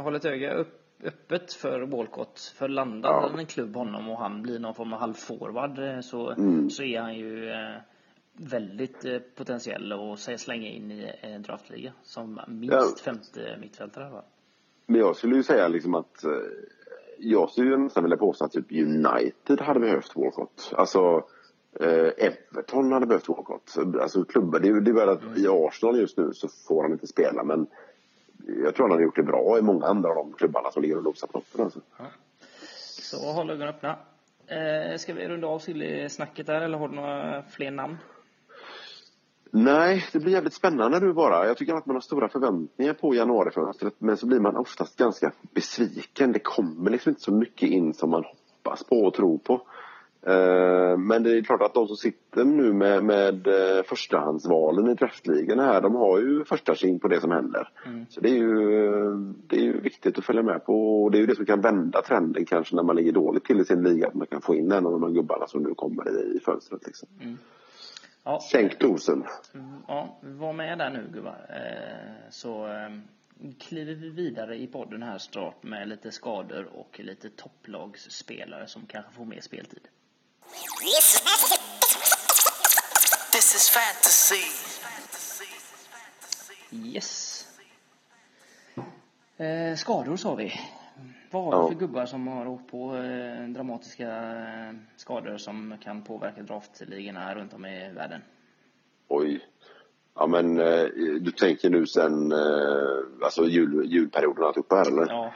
[0.02, 2.40] håll ett öga upp, öppet för Walcott.
[2.56, 3.40] För landar Ja.
[3.40, 6.70] en klubb honom och han blir någon form av halvforward eh, så, Mm.
[6.70, 7.76] så är han ju eh,
[8.34, 12.86] väldigt eh, potentiell att säga slänga in i en draftliga som minst Ja.
[13.04, 14.10] femte mittfältare.
[14.10, 14.24] Va?
[14.86, 16.32] Men jag skulle ju säga liksom att eh,
[17.18, 20.72] jag skulle ju nästan vilja påstå att typ United hade behövt Walcott.
[20.76, 21.24] Alltså
[21.80, 23.76] eh, Everton hade behövt Walcott.
[24.02, 26.92] Alltså klubbar, det är det är väl att i Arsenal just nu så får han
[26.92, 27.68] inte spela men
[28.48, 30.98] jag tror han hade gjort det bra i många andra av de klubbarna som ligger
[30.98, 31.80] och nosar på toppen alltså.
[33.02, 33.98] Så håll ögonen öppna.
[34.48, 35.60] Eh, ska vi runda av
[36.10, 37.98] snacket där eller har du några fler namn?
[39.56, 41.48] Nej, det blir jävligt spännande nu bara.
[41.48, 45.32] Jag tycker att man har stora förväntningar på januarifönstret men så blir man oftast ganska
[45.54, 46.32] besviken.
[46.32, 49.62] Det kommer liksom inte så mycket in som man hoppas på och tror på.
[50.28, 54.94] Eh, Men det är klart att de som sitter nu med, med eh, förstahandsvalen i
[54.94, 57.70] draftligorna här, de har ju första king på det som händer.
[58.10, 59.16] Så det är, ju, eh,
[59.48, 61.62] det är ju viktigt att följa med på och det är ju det som kan
[61.62, 64.56] vända trenden kanske när man ligger dåligt till i sin liga, att man kan få
[64.56, 67.10] in en av de gubbarna som nu kommer i, fönstret liksom.
[68.24, 69.24] Ja, Sänk dosen.
[69.54, 71.38] Mm, Ja, var med där nu gubbar.
[72.30, 72.68] Så
[73.60, 79.12] kliver vi vidare i podden här snart med lite skador och lite topplagsspelare som kanske
[79.12, 79.88] får mer speltid.
[83.32, 84.44] This is fantasy.
[86.72, 87.48] Yes.
[89.38, 90.54] Eh, skador sa vi.
[91.32, 91.68] Vad har vi Ja.
[91.68, 97.54] för gubbar som har åkt på eh, dramatiska eh, skador som kan påverka draftligorna runt
[97.54, 98.22] om i världen?
[99.08, 99.46] Oj.
[100.16, 100.84] Ja men eh,
[101.22, 105.08] du tänker nu sen eh, alltså jul, julperioden alltihopa här eller?
[105.08, 105.34] Ja,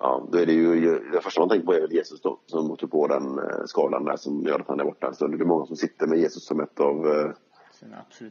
[0.00, 2.70] Ja, då är det ju, det första man tänker på är väl Jesus då, som
[2.70, 5.38] åkte på den eh, skadan där som gör att han är borta stund.
[5.38, 7.30] Det är många som sitter med Jesus som ett av, eh,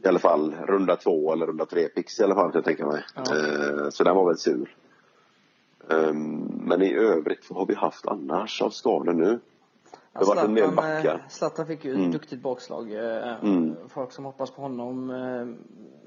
[0.04, 2.86] i alla fall runda två eller runda tre pix i alla fall, kan jag tänka
[2.86, 3.04] mig.
[3.14, 3.22] Ja.
[3.22, 4.76] Eh, så den var väl sur.
[5.90, 9.40] Ehm, men i övrigt, vad har vi haft annars av skador nu?
[10.12, 11.26] Det har varit en del backar.
[11.28, 12.92] Zlatan fick ju ett duktigt bakslag.
[12.92, 13.76] Mm.
[13.88, 15.12] Folk som hoppas på honom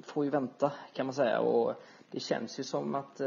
[0.04, 1.74] får ju vänta kan man säga och
[2.12, 3.22] det känns ju som att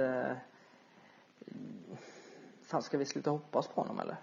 [2.66, 4.16] Fan, ska vi sluta hoppas på honom eller?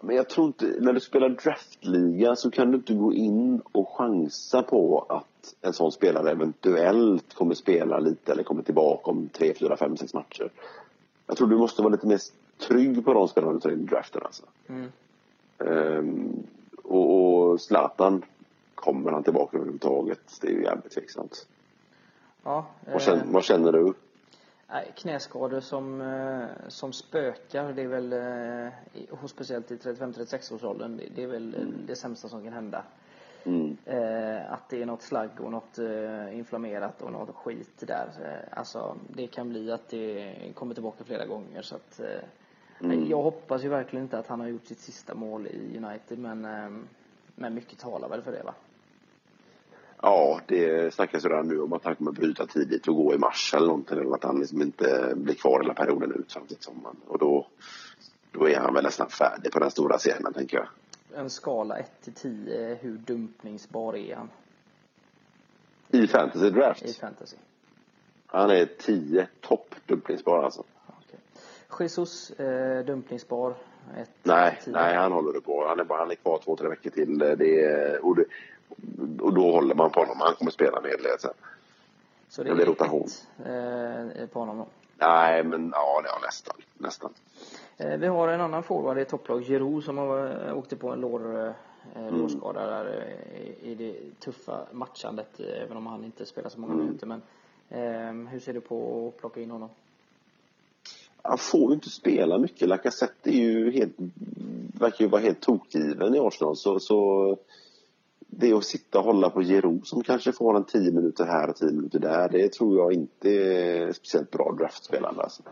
[0.00, 3.88] Men jag tror inte, när du spelar draftliga så kan du inte gå in och
[3.88, 9.54] chansa på att en sån spelare eventuellt kommer spela lite eller kommer tillbaka om tre,
[9.54, 10.50] fyra, fem, sex matcher.
[11.26, 12.20] Jag tror du måste vara lite mer
[12.58, 14.42] trygg på de spelarna du tar in i draften alltså.
[14.66, 14.92] Mm.
[15.58, 16.46] Ehm,
[16.84, 18.22] och, och Zlatan,
[18.74, 20.38] kommer han tillbaka överhuvudtaget?
[20.40, 21.46] Det är ju jävligt tveksamt.
[22.42, 23.92] Ja, Vad eh, känner, vad känner du?
[24.94, 28.72] Knäskador som, eh, som spökar, det är väl, eh,
[29.22, 32.84] och speciellt i 35-36 års åldern, det, är väl eh, det sämsta som kan hända.
[33.44, 33.76] Mm.
[33.84, 38.08] Eh, att det är något slagg och något eh, inflammerat och något skit där.
[38.22, 41.62] Eh, alltså, det kan bli att det kommer tillbaka flera gånger.
[41.62, 42.28] Så att, eh,
[42.80, 43.08] Mm.
[43.10, 46.44] Jag hoppas ju verkligen inte att han har gjort sitt sista mål i United, men,
[46.44, 46.70] eh,
[47.34, 48.54] men mycket talar väl för det va?
[50.02, 53.18] Ja, det snackas ju redan nu om att han kommer bryta tidigt och gå i
[53.18, 53.98] mars eller någonting.
[53.98, 56.96] Eller att han liksom inte blir kvar hela perioden ut samtidigt som man.
[57.08, 57.46] Och då,
[58.32, 60.66] då är han väl nästan färdig på den stora scenen, tänker jag.
[61.20, 64.28] En skala 1 till 10, hur dumpningsbar är han
[65.90, 66.82] I fantasy draft.
[66.82, 67.36] i fantasy?
[68.26, 70.64] Han är 10 topp dumpningsbar alltså.
[70.86, 71.20] Okej.
[71.80, 73.54] Jesus, eh, dumpningsbar.
[73.96, 74.72] Ett, Nej, tio.
[74.72, 75.66] nej, han håller det på.
[75.68, 77.18] Han är, bara, han är kvar två, tre veckor till.
[77.18, 78.24] Det är, och, det,
[79.20, 80.16] och då håller man på honom.
[80.20, 81.30] Han kommer spela med det sen.
[82.28, 83.06] Så det är rotation.
[83.44, 84.66] ett eh, på honom då.
[84.98, 86.56] Nej, men ja, ja nästan.
[86.78, 87.10] Nästan.
[87.76, 91.00] Eh, Vi har en annan forward i topplag, Giroud, som har eh, åkte på en
[91.00, 91.46] lår,
[91.96, 96.50] eh, lårskada där eh, i- i det tuffa matchandet, eh, även om han inte spelar
[96.50, 97.06] så många minuter.
[97.06, 97.22] Men
[97.68, 99.68] eh, hur ser du på att plocka in honom?
[101.22, 102.68] Han får ju inte spela mycket.
[102.68, 103.92] Lacazette är ju helt,
[104.80, 106.56] verkar ju vara helt tokgiven i Arsenal.
[106.56, 107.36] Så, så
[108.26, 111.56] det att sitta och hålla på Giroud som kanske får en 10 minuter här och
[111.56, 112.28] 10 minuter där.
[112.28, 115.22] Det tror jag inte är speciellt bra draftspelande.
[115.22, 115.42] Alltså.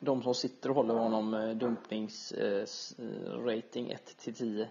[0.00, 4.68] De som sitter och håller honom eh, dumpningsrating 1 till 10.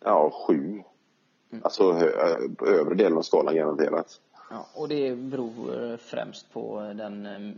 [0.00, 0.82] Ja, sju.
[1.62, 4.20] Alltså hö, ö- övre delen av skalan garanterat.
[4.50, 7.50] Ja, och det beror eh, främst på den eh,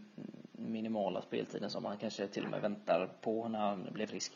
[0.52, 4.32] minimala speltiden som han kanske till och med väntar på när han blir frisk.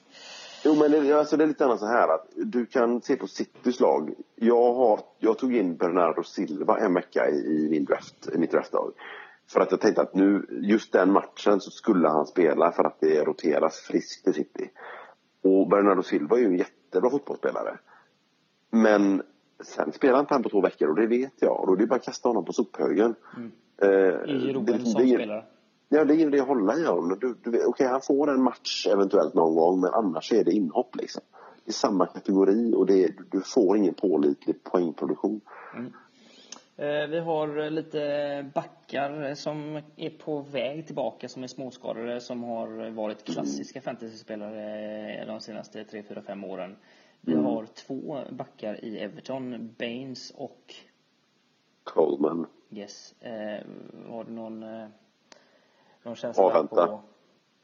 [0.65, 3.27] Jo, men det, alltså, det är lite grann så här att du kan se på
[3.27, 4.15] Citys lag.
[4.35, 8.51] Jag, har, jag tog in Bernardo Silva en vecka i, i, min draft, i mitt
[8.51, 8.93] draftlag.
[9.53, 13.01] För att jag tänkte att nu, just den matchen så skulle han spela för att
[13.01, 14.71] det roteras friskt i City.
[15.43, 17.79] Och Bernardo Silva är ju en jättebra fotbollsspelare.
[18.71, 19.23] Men
[19.65, 21.61] sen spelar inte han på två veckor och det vet jag.
[21.61, 23.15] Och då är det bara att kasta honom på sophögen.
[23.83, 25.45] Eh, I Europa det- som spelare.
[25.95, 27.19] Ja, det är ingen idé att hålla i honom.
[27.21, 30.97] Du, du, Okej, han får en match eventuellt någon gång, men annars är det inhopp
[30.97, 31.23] liksom.
[31.65, 35.41] Det är samma kategori och det, du får ingen pålitlig poängproduktion.
[36.77, 42.91] Eh, Vi har lite backar som är på väg tillbaka som är småskadade som har
[42.91, 46.77] varit klassiska fantasyspelare de senaste 3, 4, 5 åren.
[47.21, 50.75] Vi har två backar i Everton, Baines och
[51.85, 52.47] Coleman.
[52.71, 53.15] Yes.
[53.21, 53.67] Eh,
[54.11, 54.87] har du någon, eh,
[56.05, 56.87] någon känsla Avvänta.
[56.87, 57.01] på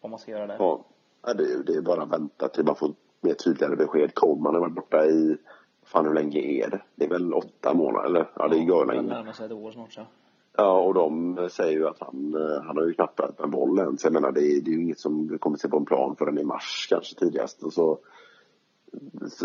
[0.00, 0.56] vad man ska göra där?
[0.58, 0.84] Ja,
[1.26, 4.14] ja, det, är- det är bara att vänta till man får mer tydligare besked.
[4.14, 5.36] Coleman har varit borta i,
[5.84, 6.82] fan hur länge är det?
[6.94, 8.30] Det är väl åtta månader eller?
[8.34, 9.02] Ja, det är Det länge.
[9.08, 10.00] närmar sig ett år snart så.
[10.56, 13.78] Ja, och de säger ju att han, eh, han har ju knappt rört en boll
[13.78, 13.98] än.
[13.98, 16.16] Så jag menar, det är, det är ju inget som kommer se på en plan
[16.16, 17.62] förrän i mars kanske tidigast.
[17.62, 17.98] Och så,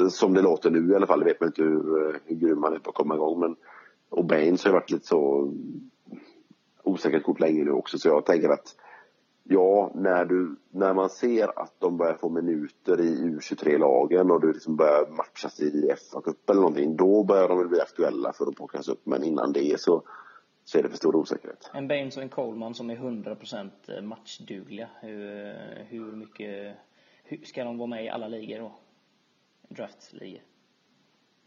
[0.09, 2.63] som det låter nu i alla fall, det vet man inte hur, eh, hur grym
[2.63, 3.39] han är på att komma igång.
[3.39, 3.55] Men,
[4.09, 5.51] och Baines har ju varit lite så
[6.83, 7.97] osäkert kort länge nu också.
[7.99, 8.75] Så jag tänker att
[9.47, 14.53] ja, när, du, när man ser att de börjar få minuter i U23-lagen och du
[14.53, 16.95] liksom börjar matchas i FA-cup eller någonting.
[16.95, 19.01] Då börjar de väl bli aktuella för att plockas upp.
[19.03, 20.03] Men innan det så,
[20.63, 21.71] så är det för stor osäkerhet.
[21.73, 24.89] En Baines och en Coleman som är 100% matchdugliga.
[25.01, 25.53] Hur,
[25.89, 26.75] hur mycket...
[27.23, 28.71] Hur, ska de vara med i alla ligor då?
[29.69, 30.41] Draftligor?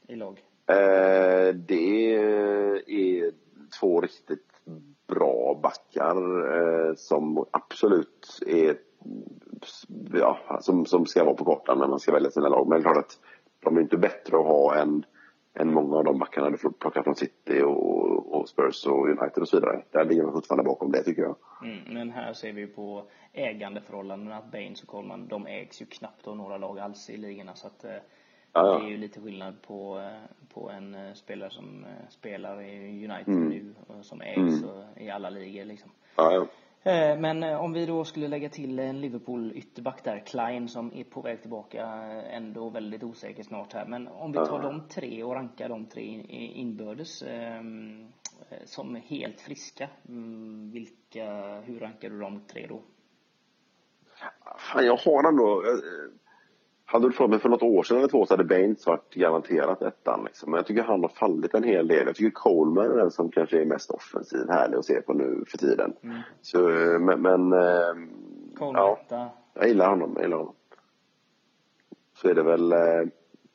[0.08, 0.42] I lag?
[0.66, 2.14] Eh, det
[2.87, 3.32] är
[3.80, 4.58] två riktigt
[5.09, 6.16] bra backar
[6.57, 8.77] eh, som absolut är
[10.12, 12.68] ja, som, som ska vara på kartan när man ska välja sina lag.
[12.68, 13.18] Men det är klart att
[13.64, 15.05] de är inte bättre att ha än,
[15.55, 19.38] än många av de backarna du får plocka från City och, och Spurs och United
[19.38, 19.83] och så vidare.
[19.90, 21.37] Där ligger man fortfarande bakom det tycker jag.
[21.64, 25.87] Mm, men här ser vi ju på ägandeförhållandena att Baines och Coleman, de ägs ju
[25.87, 27.55] knappt av några lag alls i ligorna.
[27.55, 27.97] Så att, eh,
[28.52, 28.78] Ja.
[28.78, 33.04] Det är ju lite skillnad på, eh, på en eh, spelare som eh, spelar i
[33.04, 33.48] United Mm.
[33.48, 35.90] nu och som ägs och i alla ligor liksom.
[36.16, 36.46] Ja, ja.
[37.18, 41.20] Men om vi då skulle lägga till en Liverpool ytterback där, Klein som är på
[41.20, 41.84] väg tillbaka,
[42.30, 43.87] ändå väldigt osäker snart här.
[43.87, 46.02] Men om vi tar de tre och rankar de tre
[46.54, 48.08] inbördes ehm,
[48.50, 52.82] eh, som är helt friska, mm, vilka, hur rankar du de tre då?
[54.58, 55.62] Fan, jag har ändå...
[56.90, 59.83] Hade du frågat mig för något år sedan eller två så hade Baines varit garanterat
[59.83, 60.24] ettan.
[60.24, 60.51] Liksom.
[60.51, 62.07] Men jag tycker han har fallit en hel del.
[62.07, 65.44] Jag tycker Coleman är den som kanske är mest offensiv, härlig att se på nu
[65.48, 65.92] för tiden.
[66.42, 67.22] Så, eh, men...
[67.22, 67.94] men eh,
[68.59, 70.12] Coleman ja, etta, jag gillar honom.
[70.14, 70.55] Jag gillar honom.
[72.14, 72.79] Så är det väl eh,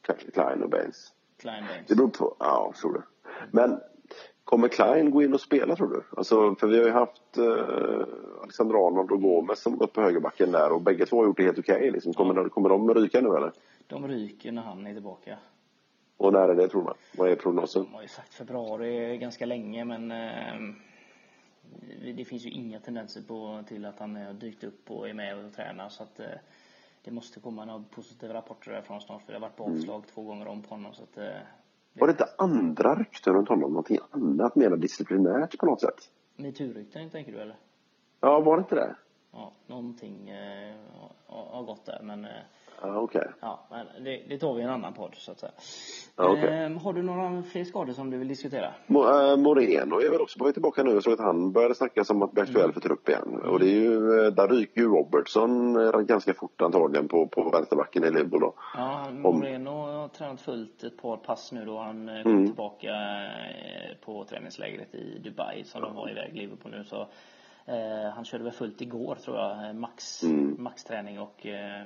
[0.02, 1.13] kanske Klein och Baines.
[1.39, 1.88] Klein Baines.
[1.88, 2.36] Det beror på.
[2.39, 3.04] Ja, jag tror det.
[3.52, 3.80] Men
[4.43, 6.03] kommer Klein gå in och spela tror du?
[6.17, 8.06] Alltså, för vi har ju haft eh,
[8.41, 11.43] Alexander Arnold och Gomes som gått på högerbacken där och bägge två har gjort det
[11.43, 11.91] helt okej.
[11.91, 12.13] liksom.
[12.13, 13.51] kommer, de- kommer de ryka nu eller?
[13.88, 15.38] De ryker när han är tillbaka.
[16.17, 16.93] Och när är det tror man?
[17.17, 17.84] Vad är prognosen?
[17.84, 20.73] De har ju sagt februari ganska länge men eh,
[22.15, 25.45] det finns ju inga tendenser på, till att han har dykt upp och är med
[25.45, 26.25] och tränar så att eh,
[27.03, 30.23] det måste komma några positiva rapporter därifrån snart för det har varit på avslag två
[30.23, 31.25] gånger om på honom så att eh,
[31.93, 33.69] Var det inte andra rykten runt honom?
[33.69, 36.10] Någonting annat mer disciplinärt på något sätt?
[36.36, 37.56] metoo-rykten tänker du eller?
[38.21, 38.95] Ja, var det inte det?
[39.32, 40.75] Ja, någonting eh,
[41.27, 42.32] har, gått där men eh,
[42.81, 43.27] Ja, okej.
[43.41, 45.51] ja, men det, det tar vi i en annan podd så att säga.
[46.17, 46.63] Ja, okej.
[46.63, 48.73] eh, har du några fler skador som du vill diskutera?
[48.88, 50.91] Mo- äh, Moreno är väl också på väg tillbaka nu.
[50.91, 53.41] Jag såg att han började snacka om att bli aktuell för trupp igen.
[53.45, 57.49] Och det är ju, eh, där ryker ju Robertson eh, ganska fort antagligen på, på
[57.49, 58.53] vänsterbacken i Liverpool då.
[58.75, 62.45] Ja, Moreno har tränat fullt ett par pass nu då han eh, kom Mm.
[62.45, 67.01] tillbaka eh, på träningslägret i Dubai som de var iväg Liverpool nu så
[67.65, 70.55] eh, han körde väl fullt igår tror jag, eh, max, Mm.
[70.63, 71.83] maxträning och eh,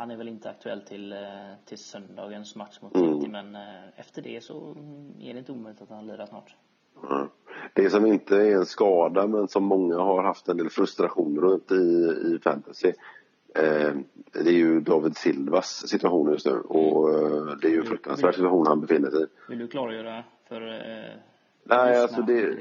[0.00, 1.18] han är väl inte aktuell till, eh,
[1.64, 3.14] till söndagens match mot Mm.
[3.14, 3.60] City men eh,
[3.96, 6.56] efter det så mm, är det inte omöjligt att han lirar snart.
[7.74, 11.72] Det som inte är en skada men som många har haft en del frustration runt
[11.72, 12.92] i, i fantasy.
[13.54, 13.94] Eh,
[14.32, 18.34] det är ju David Silvas situation just nu och eh, det är ju en fruktansvärd
[18.34, 19.26] situation han befinner sig i.
[19.48, 21.14] Vill du klargöra för eh,
[21.64, 22.56] Nej, alltså det-?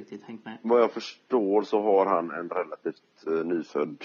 [0.61, 4.03] Vad jag förstår så har han en relativt eh, nyfödd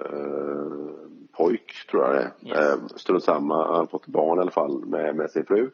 [0.00, 0.97] eh,
[1.38, 2.72] pojk, tror jag det är.
[2.72, 5.70] Eh, strunt samma, han har fått barn i alla fall med, med sin fru.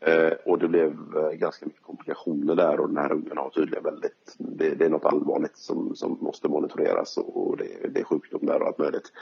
[0.00, 3.84] Eh, och det blev eh, ganska mycket komplikationer där och den här ungen har tydligen
[3.84, 8.04] väldigt, det, det är något allvarligt som, som måste monitoreras och, och det, det är
[8.04, 9.12] sjukdom där och allt möjligt.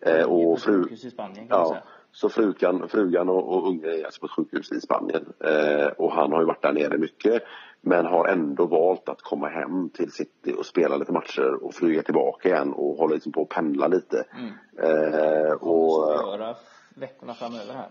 [0.00, 1.82] Eh, och fru, Spanien kan Ja.
[2.12, 5.32] Så frugan, frugan och, och ungen är alltså på ett sjukhus i Spanien.
[5.44, 7.42] Eh, och han har ju varit där nere mycket.
[7.82, 12.02] Men har ändå valt att komma hem till City och spela lite matcher och flyga
[12.02, 14.24] tillbaka igen och hålla liksom på att pendla lite.
[14.38, 14.52] Mm.
[14.82, 16.54] Eh, Och och, göra
[16.94, 17.88] veckorna framöver här.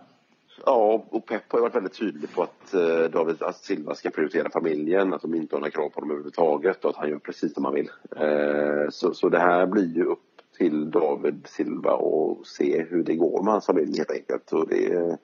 [0.65, 4.49] ja, och Pep har varit väldigt tydlig på att eh, David att Silva ska prioritera
[4.49, 7.53] familjen, att de inte har några krav på honom överhuvudtaget och att han gör precis
[7.53, 7.89] som han vill.
[8.15, 10.19] Eh, så, så det här blir ju upp
[10.59, 14.51] till David Silva och se hur det går med hans familj helt enkelt.
[14.53, 15.17] Och det är,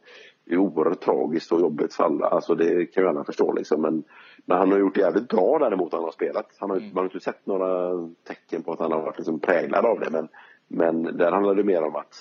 [0.46, 2.28] det är oerhört tragiskt och jobbigt för alla.
[2.28, 3.82] Alltså det kan ju alla förstå liksom.
[3.82, 4.04] Men,
[4.46, 6.48] men han har gjort det jävligt bra däremot han har spelat.
[6.60, 7.92] Han har, ju- Man har inte sett några
[8.28, 10.10] tecken på att han har varit liksom präglad av det.
[10.10, 10.28] Men,
[10.68, 12.16] men där handlar det mer om att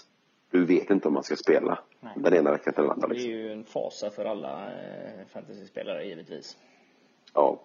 [0.51, 2.13] du vet inte om man ska spela Nej.
[2.17, 3.09] den ena veckan till den andra.
[3.09, 3.31] Det är Liksom.
[3.33, 6.57] ju en fasa för alla eh, fantasyspelare givetvis.
[7.35, 7.61] Ja.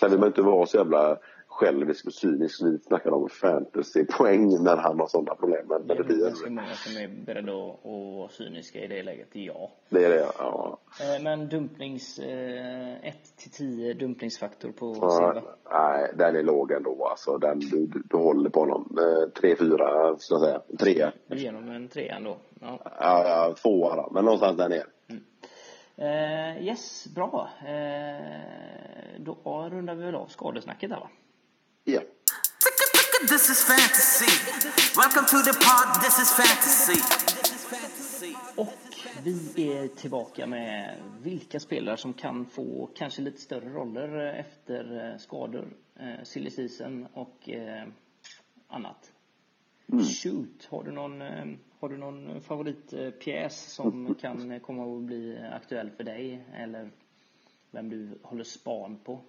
[0.00, 1.16] Sen vill man inte vara så jävla
[1.52, 5.66] självisk och cynisk vi snackar om fantasypoäng när han har sådana problem.
[5.68, 9.28] Men, Det det blir ganska många som är beredda att, vara cyniska i det läget,
[9.32, 9.70] ja.
[9.88, 10.04] det.
[10.04, 10.78] Är det ja.
[11.00, 15.42] Eh, Men dumplings, eh, 1 till 10 dumplingsfaktor på Ja, Silva.
[15.72, 17.38] nej, den är låg ändå alltså.
[17.38, 18.98] Den, du, du, håller på honom.
[18.98, 20.60] Eh, tre, fyra, så att säga.
[20.78, 21.10] Tre.
[21.26, 22.36] Du ger honom en trea ändå.
[22.60, 22.78] Ja.
[22.84, 24.08] Ja, ja, tvåa då.
[24.12, 24.84] Men någonstans där nere.
[25.96, 27.48] Eh, yes, bra.
[27.66, 31.08] Eh, då rundar vi väl av skadesnacket där va?
[33.28, 34.26] This is fantasy.
[34.96, 36.02] Welcome to the pod.
[36.02, 37.00] This is fantasy.
[38.56, 38.78] Och
[39.24, 45.10] vi är tillbaka med vilka spelare som kan få kanske lite större roller eh, efter
[45.12, 47.48] eh, skador, eh, silly season och
[48.68, 49.12] annat.
[50.22, 51.20] Shoot, har du någon,
[51.80, 56.90] har du någon favoritpjäs som kan komma att bli aktuell för dig eller
[57.70, 59.20] vem du håller span på?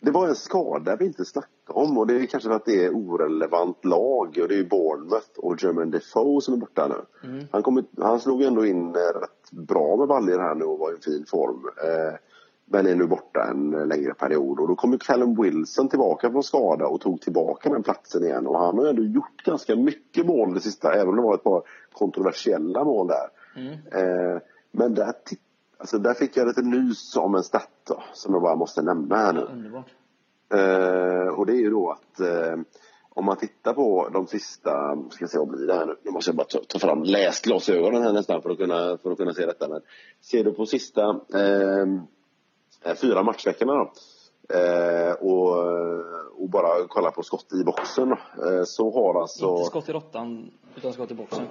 [0.00, 2.84] Det var en skada vi inte snackade om och det är kanske för att det
[2.84, 7.28] är orelevant lag och det är ju Bournemouth och German Defoe som är borta nu.
[7.28, 7.44] Mm.
[7.50, 10.90] Han, kom, han slog ändå in eh, rätt bra med baljor här nu och var
[10.92, 11.64] i en fin form.
[11.84, 12.14] Eh,
[12.68, 16.86] men är nu borta en längre period och då kommer Callum Wilson tillbaka från skada
[16.86, 20.60] och tog tillbaka den platsen igen och han har ändå gjort ganska mycket mål det
[20.60, 23.28] sista även om det var ett par kontroversiella mål där.
[23.56, 23.72] Mm.
[23.72, 24.40] Eh,
[24.70, 25.12] men där,
[25.78, 29.16] alltså där fick jag lite nys om en stat då, som jag bara måste nämna
[29.16, 29.40] här nu.
[29.40, 29.86] Underbart.
[30.52, 32.56] Eh, och det är ju då att eh,
[33.08, 35.96] om man tittar på de sista, ska se vad blir det här nu?
[36.02, 39.18] Nu måste jag bara ta, ta fram läsglasögonen här nästan för att kunna, för att
[39.18, 39.68] kunna se detta.
[39.68, 39.80] Men
[40.20, 41.86] ser du på sista eh,
[42.84, 43.90] eh, fyra matchveckorna då
[44.58, 45.58] eh, och,
[46.42, 50.50] och bara kolla på skott i boxen eh, så har alltså Inte skott i råttan,
[50.76, 51.46] utan skott i boxen.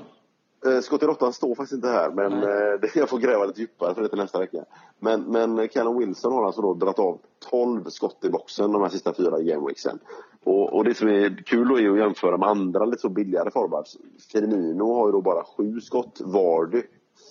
[0.66, 3.61] Eh, Skott i råttan står faktiskt inte här, men eh, det, jag får gräva lite
[3.61, 4.66] djupare för det till nästa vecka.
[4.99, 8.89] Men, men Callum Wilson har alltså då dragit av 12 skott i boxen de här
[8.89, 9.99] sista fyra gameweeksen.
[10.43, 13.51] Och, och det som är kul då är att jämföra med andra lite så billigare
[13.51, 13.97] forwards.
[14.32, 16.84] Firmino har ju då bara sju skott, Vardy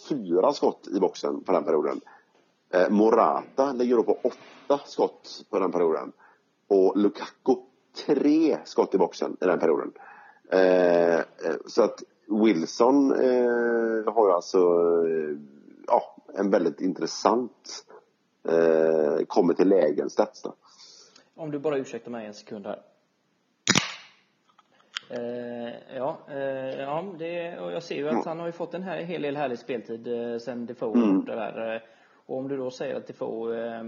[0.08, 2.00] fyra skott i boxen på den perioden.
[2.74, 6.12] Eh, Morata ligger då på åtta skott på den perioden.
[6.68, 7.56] Och Lukaku
[8.06, 9.92] tre skott i boxen i den perioden.
[10.50, 11.22] Eh, eh,
[11.66, 14.58] så att Wilson eh, har ju alltså
[15.06, 15.36] eh,
[15.86, 17.84] ja, en väldigt intressant
[18.48, 20.54] eh, kommer till lägen stats då.
[21.34, 22.82] Om du bara ursäktar mig en sekund här.
[25.10, 28.82] Eh, ja, eh, ja det, och jag ser ju att han har ju fått en
[28.82, 31.20] här, hel del härlig speltid eh, sen Defoe Mm.
[31.20, 31.74] borta där.
[31.74, 31.80] Eh,
[32.26, 33.84] och om du då säger att Defoe eh,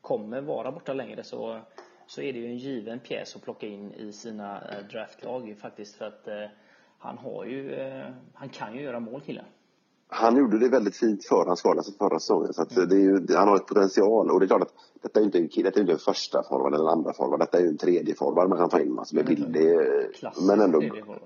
[0.00, 1.60] kommer vara borta längre så,
[2.06, 5.96] så är det ju en given pjäs att plocka in i sina eh, draftlag faktiskt
[5.96, 6.44] för att eh,
[7.02, 9.44] han har ju, eh, han kan ju göra mål killen.
[10.08, 12.52] Han gjorde det väldigt fint för han skadade sig förra säsongen.
[12.54, 12.62] Så
[12.96, 14.30] är ju, han har ett potential.
[14.30, 16.74] Och det är klart att detta är inte en, detta är inte en första forward
[16.74, 17.40] eller en andra forward.
[17.40, 19.70] Detta är ju en tredje forward man kan ta in som är billig.
[20.14, 21.20] Klassisk Men ändå forward.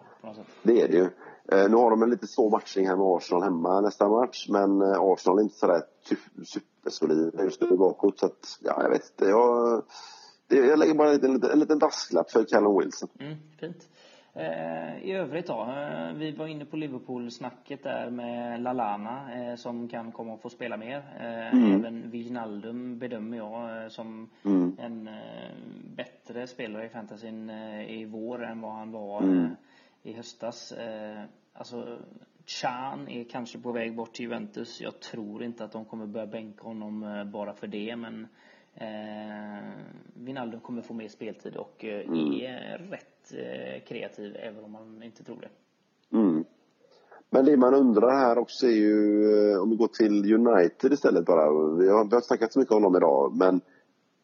[0.63, 1.09] Det är det ju.
[1.53, 4.47] Eh, nu har de en lite svår matchning här med Arsenal hemma nästa match.
[4.49, 8.19] Men eh, Arsenal är inte sådär su- supersolida just nu bakåt.
[8.19, 9.25] Så att, ja, jag vet inte.
[9.31, 9.83] Jag,
[10.49, 11.79] jag lägger bara en liten, en liten
[12.31, 13.09] för Callum Wilson.
[13.21, 13.89] Mm, fint.
[14.39, 19.89] Eh, I övrigt då, eh, vi var inne på Liverpool-snacket där med Lalana eh, som
[19.89, 21.03] kan komma att få spela mer.
[21.53, 21.73] Mm.
[21.75, 24.77] Även Wijnaldum bedömer jag som Mm.
[24.79, 25.11] en
[25.97, 27.51] bättre spelare i fantasyn
[27.89, 29.57] i vår än vad han var Mm.
[30.03, 30.75] i höstas.
[31.53, 31.99] Alltså,
[32.47, 34.81] Chan är kanske på väg bort till Juventus.
[34.81, 38.27] Jag tror inte att de kommer börja bänka honom bara för det, men
[38.75, 39.71] eh,
[40.15, 42.01] Wijnaldum kommer få mer speltid och eh,
[42.43, 46.17] är rätt Eh, kreativ, även om man inte tror det.
[46.17, 46.45] Mm.
[47.31, 51.25] Men det man undrar här också är ju, eh, om vi går till United istället
[51.25, 51.45] bara.
[51.77, 53.61] Vi har, vi har snackat så mycket om dem idag, men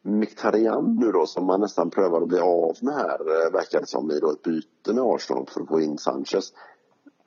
[0.03, 3.87] Mkhitaryan nu då som man nästan prövar att bli av med här, eh, verkar det
[3.87, 6.53] som, i då ett byte med Arsenal för att få in Sanchez.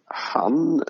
[0.05, 0.83] Han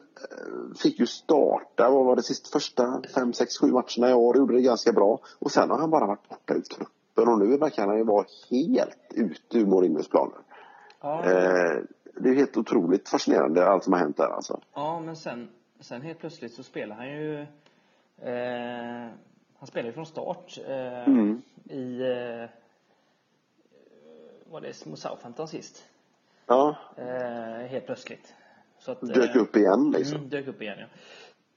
[0.78, 4.54] fick ju starta, vad var det, sist, första fem, sex, sju matcherna i år, gjorde
[4.54, 5.20] det ganska bra.
[5.40, 8.26] Och sen har han bara varit borta ur truppen och nu verkar han ju vara
[8.50, 10.38] helt ute ur Mourinhos planer.
[11.06, 11.82] Ja, Eh,
[12.18, 14.62] det är helt otroligt fascinerande allt som har hänt där alltså.
[14.74, 15.50] ja men sen,
[15.80, 17.40] sen helt plötsligt så spelar han ju
[18.22, 19.10] eh,
[19.60, 21.42] Han spelar ju från start eh, Mm.
[21.70, 22.50] i eh,
[24.52, 25.84] Var det mot Southampton sist?
[26.46, 28.34] Ja, Eh, helt plötsligt.
[28.80, 30.18] Så att, dök eh, upp igen liksom.
[30.18, 30.86] Mm, dök upp igen ja.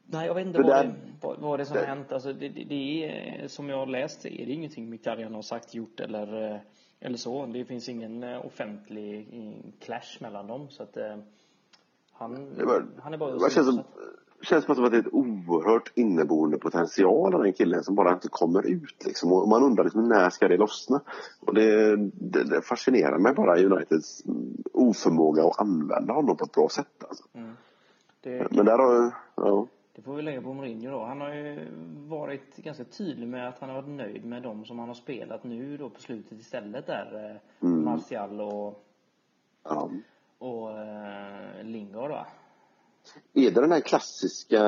[0.07, 2.13] Nej jag vet inte vad, där- det, vad, vad det som det- har hänt.
[2.13, 5.75] Alltså, det, det, det är, som jag har läst är det ingenting Mkhitaryan har sagt,
[5.75, 6.61] gjort eller, eh,
[7.01, 7.47] eller så.
[7.47, 10.67] Det finns ingen eh, offentlig eh, clash mellan dem.
[10.71, 11.17] Så att eh,
[12.13, 13.83] han, var- han är bara Det känns, som,
[14.43, 18.29] känns som att det är ett oerhört inneboende potential av den killen som bara inte
[18.29, 19.05] kommer ut.
[19.07, 19.33] Liksom.
[19.33, 21.01] Och man undrar liksom, när ska det lossna?
[21.41, 26.53] Och det, det, det fascinerar mig bara Uniteds mm, oförmåga att använda honom på ett
[26.53, 27.05] bra sätt.
[27.09, 27.25] Alltså.
[28.21, 31.05] det, Men där har ja, Det får vi lägga på Mourinho då.
[31.05, 31.67] Han har ju
[32.09, 35.45] varit ganska tydlig med att han har varit nöjd med de som han har spelat
[35.45, 37.41] nu då på slutet istället där.
[37.61, 38.85] Eh, Martial och,
[39.65, 39.91] ja.
[40.39, 42.27] och eh, Lingard va?
[43.35, 44.63] Är det den här klassiska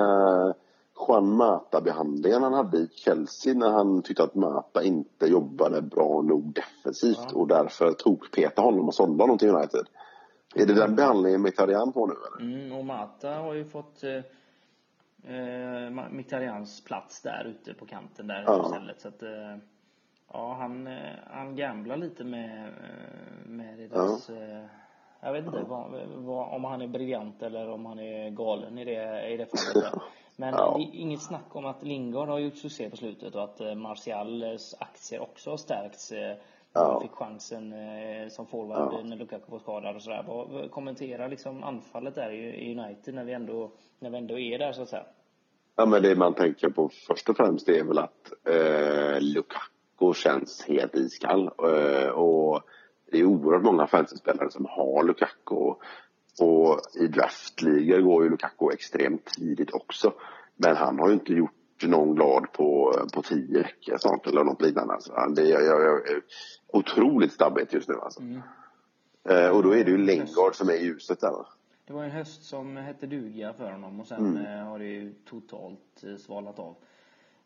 [1.08, 6.54] Juan Mata-behandlingen han hade i Chelsea när han tyckte att Mata inte jobbade bra nog
[6.54, 7.38] defensivt Ja.
[7.38, 9.86] och därför tog Peter honom och sålde honom till United?
[10.54, 12.54] Är det den behandlingen Mkhitaryan får nu eller?
[12.54, 14.20] Mm, och Mata har ju fått eh,
[15.28, 18.62] eh, Mkhitarjans plats där ute på kanten där Ja.
[18.66, 19.00] istället.
[19.00, 19.56] Så att, eh,
[20.32, 24.30] ja, han, eh, han gamblar lite med, eh, med deras...
[24.30, 24.64] Eh,
[25.22, 28.84] jag vet inte vad, vad, om han är briljant eller om han är galen i
[28.84, 29.92] det, i det fallet.
[30.36, 30.74] Men Ja.
[30.78, 34.74] det är inget snack om att Lingard har gjort succé på slutet och att Martials
[34.80, 36.12] aktier också har stärkts
[36.72, 36.92] Ja.
[36.92, 40.24] Han fick chansen eh, som forward när Lukaku var skadad och sådär.
[40.26, 44.58] Vad- Kommentera liksom anfallet där i i United när vi ändå, när vi ändå är
[44.58, 45.04] där så att säga.
[45.76, 50.64] Ja, men det man tänker på först och främst är väl att eh, Lukaku känns
[50.68, 51.42] helt iskall.
[51.46, 52.60] Eh, och
[53.12, 55.74] det är oerhört många fantasyspelare som har Lukaku.
[56.40, 60.12] Och i draftligor går ju Lukaku extremt tidigt också.
[60.56, 61.50] Men han har ju inte gjort
[61.88, 64.94] någon glad på, på tio veckor snart eller något liknande.
[64.94, 65.12] Alltså.
[65.36, 66.22] Det är, jag, jag, är
[66.72, 68.22] otroligt stabbigt just nu alltså.
[69.28, 71.46] Eh, och då är det ju Lingard som är ljuset där?
[71.86, 74.46] Det var en höst som hette duga för honom och sen Mm.
[74.58, 76.74] eh, har det ju totalt eh, svalnat av.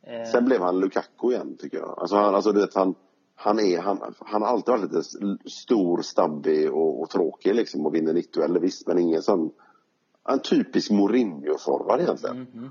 [0.03, 1.99] Eh, Sen blev han Lukaku igen tycker jag.
[1.99, 2.95] Alltså han, alltså, du vet, han,
[3.35, 5.03] han, är, han, han har alltid varit lite
[5.51, 9.51] stor, stabbig och, och tråkig liksom och vinner 90 visst men ingen sån
[10.29, 12.47] en typisk Mourinho-forward egentligen.
[12.53, 12.71] Mhm.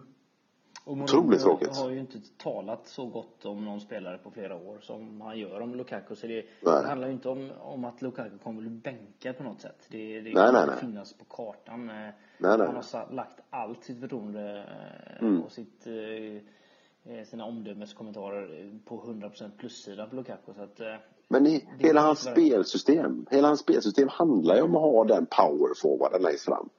[0.86, 1.78] Och Otroligt Mourinho tråkigt.
[1.78, 5.60] har ju inte talat så gott om någon spelare på flera år som han gör
[5.62, 6.16] om Lukaku.
[6.16, 9.62] Så det, det handlar ju inte om, om att Lukaku kommer bli bänkad på något
[9.62, 9.88] sätt.
[9.90, 11.90] Det, det Nej, kommer nej, finnas på kartan.
[11.90, 12.12] Eh, nej.
[12.38, 15.42] Han har lagt allt sitt förtroende eh, Mm.
[15.42, 20.54] och sitt, eh, sina omdömeskommentarer på 100% plussidan på Lukaku.
[20.56, 20.80] Så att,
[21.28, 26.22] Men i, hela hans spelsystem, hela hans spelsystem handlar ju om att ha den power-forwarden
[26.22, 26.70] längst fram.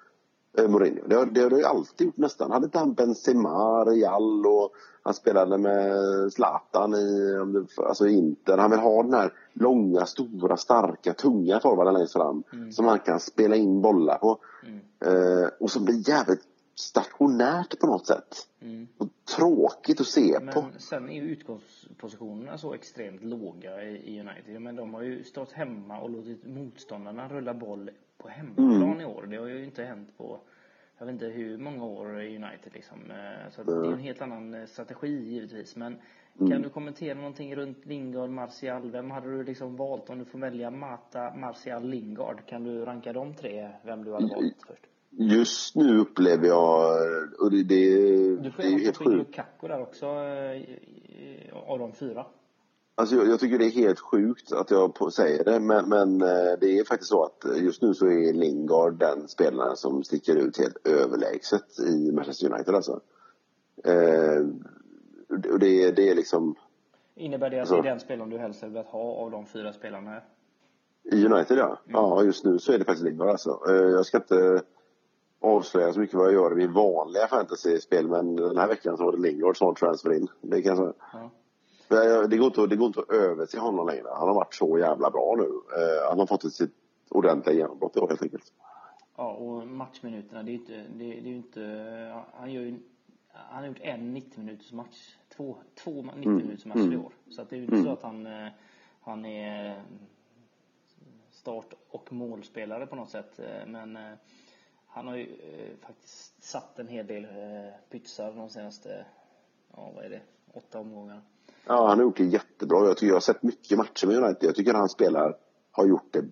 [0.58, 1.02] Eh, Mourinho.
[1.06, 2.50] Det har, det har det alltid gjort nästan.
[2.50, 5.92] Hade inte han Benzema, Real och han spelade med
[6.32, 7.36] Zlatan i
[7.76, 8.58] alltså Inter.
[8.58, 12.42] Han vill ha den här långa, stora, starka, tunga forwarden längst fram.
[12.70, 14.38] Som han kan spela in bollar på.
[15.04, 16.42] Eh, och som blir jävligt
[16.74, 18.48] stationärt på något sätt.
[18.98, 20.62] Och tråkigt att se på.
[20.62, 24.62] Men sen är ju utgångspositionerna så extremt låga i United.
[24.62, 27.90] Men de har ju stått hemma och låtit motståndarna rulla boll
[28.24, 29.00] på hemmaplan Mm.
[29.00, 29.26] i år.
[29.30, 30.40] Det har ju inte hänt på
[30.98, 32.98] jag vet inte hur många år i United liksom.
[33.10, 35.76] Eh, Så det är en helt annan eh, strategi givetvis.
[35.76, 35.96] Men
[36.40, 36.50] Mm.
[36.50, 38.90] kan du kommentera någonting runt Lingard, Martial?
[38.90, 42.46] Vem hade du liksom valt om du får välja Mata, Martial, Lingard?
[42.46, 43.68] Kan du ranka de tre?
[43.84, 44.86] Vem du hade valt först?
[45.10, 46.96] Just nu upplever jag,
[47.40, 49.28] och det, det, Du får det är ju helt stoppa in sjukt.
[49.28, 52.26] Lukaku där också eh, av de fyra.
[52.96, 56.58] Alltså jag, jag tycker det är helt sjukt att jag säger det, men, men eh,
[56.60, 60.58] det är faktiskt så att just nu så är Lingard den spelaren som sticker ut
[60.58, 63.00] helt överlägset i Manchester United alltså.
[63.84, 64.46] Eh,
[65.60, 66.54] det, det är liksom,
[67.14, 69.46] Innebär det att Alltså- det är den spelaren du helst hade velat ha av de
[69.46, 70.20] fyra spelarna
[71.12, 71.78] i United ja.
[71.84, 73.60] Ja, just nu så är det faktiskt Lingard alltså.
[73.68, 74.62] Eh, jag ska inte
[75.40, 79.12] avslöja så mycket vad jag gör i vanliga fantasyspel, men den här veckan så var
[79.12, 80.28] det Lingard som transfer in.
[80.40, 80.92] Det kan jag säga.
[81.12, 81.30] Ja.
[82.28, 84.06] Det går, inte, det går inte att överse honom längre.
[84.12, 85.42] Han har varit så jävla bra nu.
[85.44, 86.74] Eh, han har fått sitt
[87.10, 88.52] ordentliga genombrott i år helt enkelt.
[89.16, 91.60] Ja, och matchminuterna, det är ju inte, det, det är inte,
[92.34, 92.78] han gör ju,
[93.32, 97.12] han har gjort en 90 minuters match, två, två 90 minuters matcher i år.
[97.30, 98.48] Så att det är ju inte så att han, eh,
[99.00, 99.82] han är
[101.30, 103.38] start och målspelare på något sätt.
[103.38, 104.12] eh, Men eh,
[104.86, 109.06] han har ju eh, faktiskt satt en hel del eh, pytsar de senaste,
[109.76, 110.20] ja vad är det,
[110.52, 111.22] åtta omgångarna.
[111.66, 112.86] Ja, han har gjort det jättebra.
[112.86, 114.48] Jag, tycker jag har sett mycket matcher med United.
[114.48, 115.36] Jag tycker han spelar,
[115.70, 116.24] har gjort det,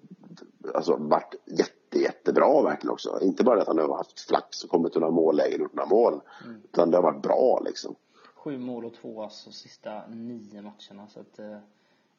[0.74, 3.18] alltså varit jätte, jättebra verkligen också.
[3.22, 5.88] Inte bara att han har haft flax och kommit till några mållägen och gjort några
[5.88, 6.20] mål.
[6.64, 7.94] Utan det har varit bra liksom.
[8.34, 11.08] Sju mål och två de sista nio matcherna.
[11.08, 11.58] Så att eh,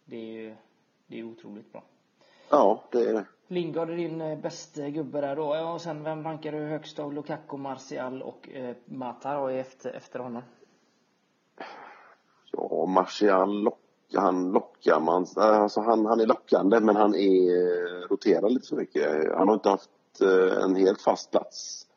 [0.06, 0.56] det är ju
[1.08, 1.84] det är otroligt bra.
[2.50, 3.26] Ja, det är det.
[3.48, 5.56] Lingard är din eh, bästa gubbe där då.
[5.56, 7.14] Ja, och sen vem rankar du högst av?
[7.14, 10.42] Lukaku, Martial och eh, Mata då efter, efter honom?
[12.58, 13.80] Ja, Martial lock,
[14.16, 15.26] han lockar man.
[15.36, 19.36] Alltså han, han är lockande men han är, roterar lite för mycket.
[19.38, 19.90] Han har inte haft
[20.22, 21.88] eh, en helt fast plats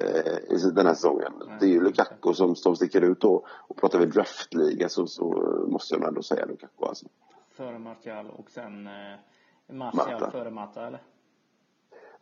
[0.00, 1.32] eh, i den här säsongen.
[1.46, 1.80] Nej, det är ju.
[1.80, 3.46] Lukaku som, som sticker ut då.
[3.68, 5.24] Och pratar vi draftliga så, så
[5.68, 7.06] måste jag ändå säga Lukaku alltså.
[7.50, 10.30] Före Martial och sen eh, Martial Mata.
[10.30, 11.02] före Mata eller?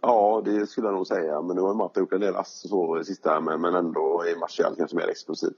[0.01, 1.43] Ja, det skulle jag nog säga.
[1.43, 3.41] Men nu har Matta gjort en del ass och så sista.
[3.41, 5.53] Men, men ändå är Martial kanske mer explosiv.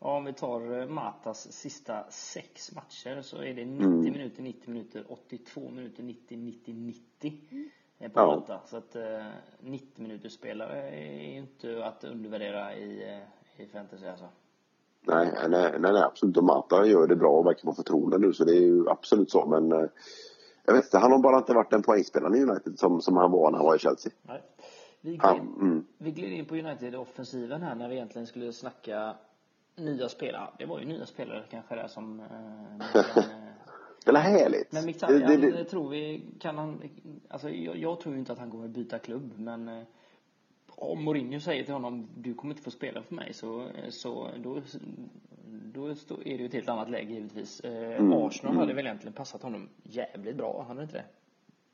[0.00, 4.00] Ja, om vi tar eh, Matas sista sex matcher så är det 90 Mm.
[4.00, 7.40] minuter, 90 minuter, 82 minuter, 90, 90, 90
[7.98, 8.26] eh, på Ja.
[8.26, 8.60] Mata.
[8.66, 9.26] Så att eh,
[9.60, 14.26] 90 minuters spelare är ju inte att undervärdera i, eh, i fantasy alltså.
[15.00, 16.36] Nej, nej, nej, nej absolut.
[16.36, 18.32] Och Mata gör det bra och verkar få förtroende nu.
[18.32, 19.46] Så det är ju absolut så.
[19.46, 19.88] Men eh,
[20.64, 23.30] jag vet inte, han har bara inte varit den poängspelaren i United som, som han
[23.30, 24.12] var när han var i Chelsea.
[24.22, 24.42] Nej.
[25.00, 25.86] Vi gled, Han, mm.
[25.98, 29.14] vi gled in på United-offensiven här när vi egentligen skulle snacka
[29.78, 30.50] nya spelare.
[30.58, 32.20] Det var ju nya spelare kanske där som...
[32.20, 33.24] Eh, eh,
[34.04, 34.72] Det är härligt.
[34.72, 36.82] men Mkhitaryan det, det, tror vi, kan han...
[37.28, 39.84] Alltså jag, jag tror ju inte att han kommer byta klubb men eh,
[40.78, 44.60] om Mourinho säger till honom du kommer inte få spela för mig så, så då,
[45.72, 47.60] då är det ju ett helt annat läge givetvis.
[47.60, 51.04] Eh, Mm, Arsenal hade väl egentligen passat honom jävligt bra, hade det inte det?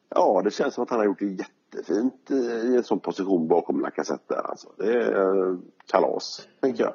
[0.09, 3.48] Ja, det känns som att han har gjort det jättefint i i en sån position
[3.48, 4.68] bakom Lacazette där alltså.
[4.78, 6.94] Det är eh, kalas, tänker jag.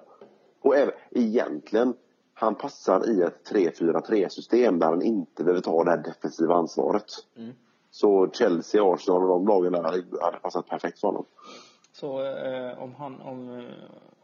[0.62, 1.93] Och även, egentligen,
[2.34, 7.05] han passar i ett 3-4-3 system där han inte behöver ta det här defensiva ansvaret.
[7.38, 7.53] Mm.
[7.91, 9.84] Så Chelsea, Arsenal och de lagen där
[10.22, 11.26] hade passat perfekt för honom.
[11.91, 13.66] Så eh, om, han, om, eh,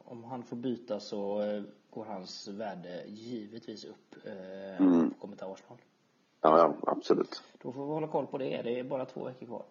[0.05, 5.13] om han får byta så eh, går hans värde givetvis upp eh, Mm.
[5.21, 5.77] kommer till Arsenal.
[6.41, 7.43] Ja, ja, absolut.
[7.61, 8.61] Då får vi hålla koll på det.
[8.61, 9.63] Det är bara två veckor kvar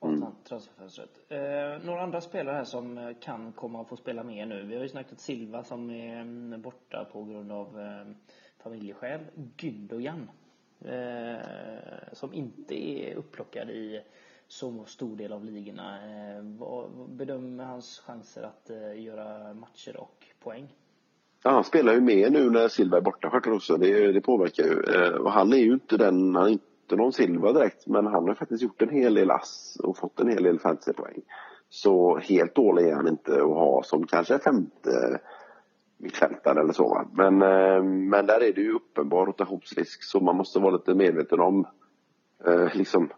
[0.00, 0.24] Mm.
[0.44, 1.10] transferfönstret.
[1.28, 4.62] Eh, några andra spelare här som eh, kan komma att få spela mer nu.
[4.62, 8.14] Vi har ju snackat Silva som är mm, borta på grund av eh,
[8.62, 9.20] familjeskäl.
[9.56, 10.30] Gündogan
[10.84, 14.00] eh, som inte är upplockad i
[14.48, 15.96] så stor del av ligorna.
[15.96, 20.74] Eh, vad bedömer hans chanser att eh, göra matcher och poäng?
[21.42, 23.76] Ja, han spelar ju med nu när Silva är borta självklart också.
[23.76, 24.82] Det, det påverkar ju.
[25.18, 26.58] Och han är ju inte den, han
[26.96, 30.28] någon Silva direkt, men han har faktiskt gjort en hel del ass och fått en
[30.28, 31.22] hel del fantasypoäng.
[31.70, 35.20] Så helt dålig är han inte att ha som kanske femte
[35.98, 37.08] mittfältare eller så.
[37.12, 41.40] Men, eh, men där är det ju uppenbar rotationsrisk så man måste vara lite medveten
[41.40, 41.66] om
[42.46, 43.10] eh, liksom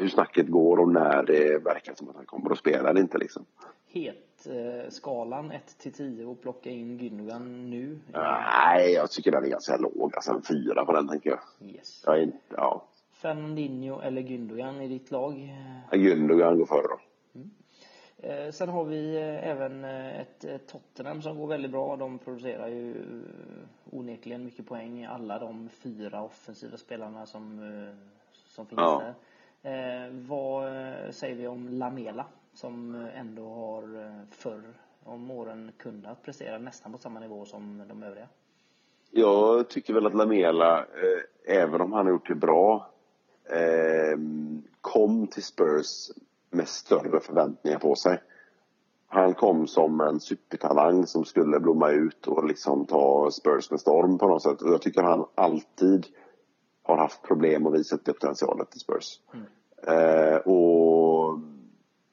[0.00, 3.18] hur snacket går och när det verkar som att han kommer att spela eller inte
[3.18, 3.44] liksom.
[3.92, 7.98] Het eh, skalan 1 till 10 och plocka in Gündogan nu?
[8.12, 10.12] Nej, jag tycker den är ganska låg.
[10.14, 11.68] Alltså en fyra på den tänker jag.
[11.70, 12.02] Yes.
[12.06, 12.84] Jag är ja.
[13.12, 15.56] Fernandinho eller Gündogan i ditt lag?
[15.92, 16.98] Gündogan går före då.
[18.22, 21.96] Eh, sen har vi eh, även eh, ett Tottenham som går väldigt bra.
[21.96, 22.94] De producerar ju
[23.90, 25.04] onekligen mycket poäng.
[25.04, 27.60] Alla de fyra offensiva spelarna som,
[28.32, 29.02] som finns Ja.
[29.04, 29.14] där.
[29.62, 34.62] Eh, vad eh, säger vi om Lamela som eh, ändå har eh, förr
[35.04, 38.28] om åren kunnat prestera nästan på samma nivå som de övriga?
[39.10, 42.90] Jag tycker väl att Lamela, eh, även om han har gjort det bra,
[43.44, 44.18] eh,
[44.80, 46.10] kom till Spurs
[46.50, 48.22] med större förväntningar på sig.
[49.08, 54.18] Han kom som en supertalang som skulle blomma ut och liksom ta Spurs med storm
[54.18, 54.62] på något sätt.
[54.62, 56.06] Och jag tycker han alltid
[56.90, 59.18] har haft problem att visa det potentialet i Spurs.
[59.86, 61.38] Eh, och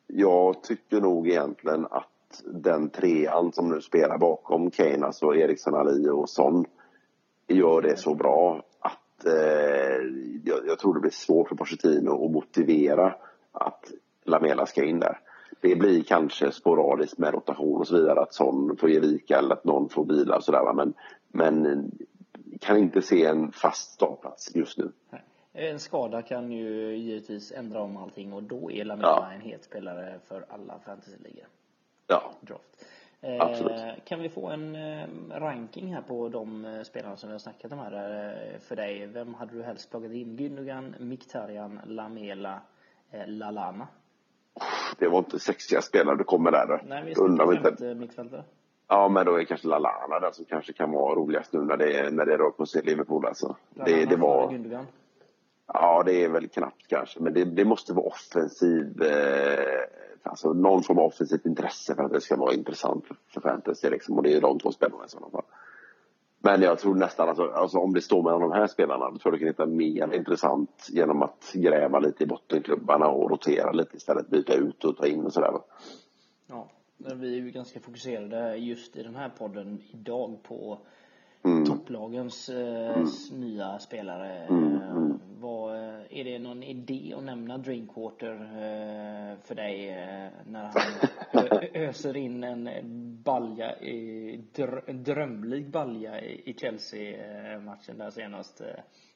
[0.08, 6.10] jag tycker nog egentligen att den trean som nu spelar bakom Kane, alltså Eriksson, Ali
[6.10, 6.66] och Son,
[7.48, 10.02] gör det så bra att eh,
[10.44, 13.16] jag, jag tror det blir svårt för Pochettino att motivera
[13.52, 13.92] att
[14.26, 15.20] Lamela ska in där.
[15.62, 19.54] Det blir kanske sporadiskt med rotation och så vidare att Son får ge vika eller
[19.54, 20.94] att någon får vila och sådär men,
[21.32, 21.92] men
[22.62, 24.92] kan inte se en fast startplats just nu.
[25.10, 25.22] Nej.
[25.54, 29.32] En skada kan ju givetvis ändra om allting och då är Lamela Ja.
[29.34, 31.46] en het spelare för alla fantasyligor.
[32.08, 32.86] Ja, Draft.
[33.40, 33.72] Absolut.
[33.72, 37.40] Eh, kan vi få en eh, ranking här på de eh, spelarna som vi har
[37.40, 37.94] snackat om här
[38.54, 39.06] eh, för dig?
[39.08, 40.38] Vem hade du helst plockat in?
[40.38, 42.62] Gündogan, Mkhitaryan, Lamela,
[43.12, 43.88] eh, Lalana?
[45.00, 46.84] det var inte sexiga spelare du kommer där.
[46.88, 48.44] Nej, vi snackar inte mittfältare.
[48.90, 52.12] Ja, men då är kanske Lalana där som kanske kan vara roligast nu när det,
[52.12, 53.56] när det rör på sig i Liverpool alltså.
[53.70, 54.60] Det, det var,
[55.74, 59.84] ja det är väl knappt kanske, men det, det måste vara offensiv, eh,
[60.24, 64.18] alltså någon form av offensivt intresse för att det ska vara intressant för, fantasy liksom.
[64.18, 65.46] Och det är de två spelarna i sådana fall.
[66.40, 69.34] Men jag tror nästan, alltså, alltså om det står mellan de här spelarna, då tror
[69.34, 73.98] jag du kan hitta mer intressant genom att gräva lite i bottenklubbarna och rotera lite
[73.98, 75.52] istället, byta ut och ta in och sådär.
[76.48, 76.68] Ja,
[76.98, 80.78] vi är ju ganska fokuserade just i den här podden idag på
[81.44, 81.66] Mm.
[81.66, 84.32] topplagens eh, s- nya spelare.
[84.50, 90.30] Mm, Eh, vad, eh, är det någon idé att nämna Drinkwater eh, för dig eh,
[90.50, 92.70] när han öser in en
[93.24, 98.62] balja, i, dr, drömlig balja i, i Chelsea-matchen där senast?
[98.62, 98.68] Eh,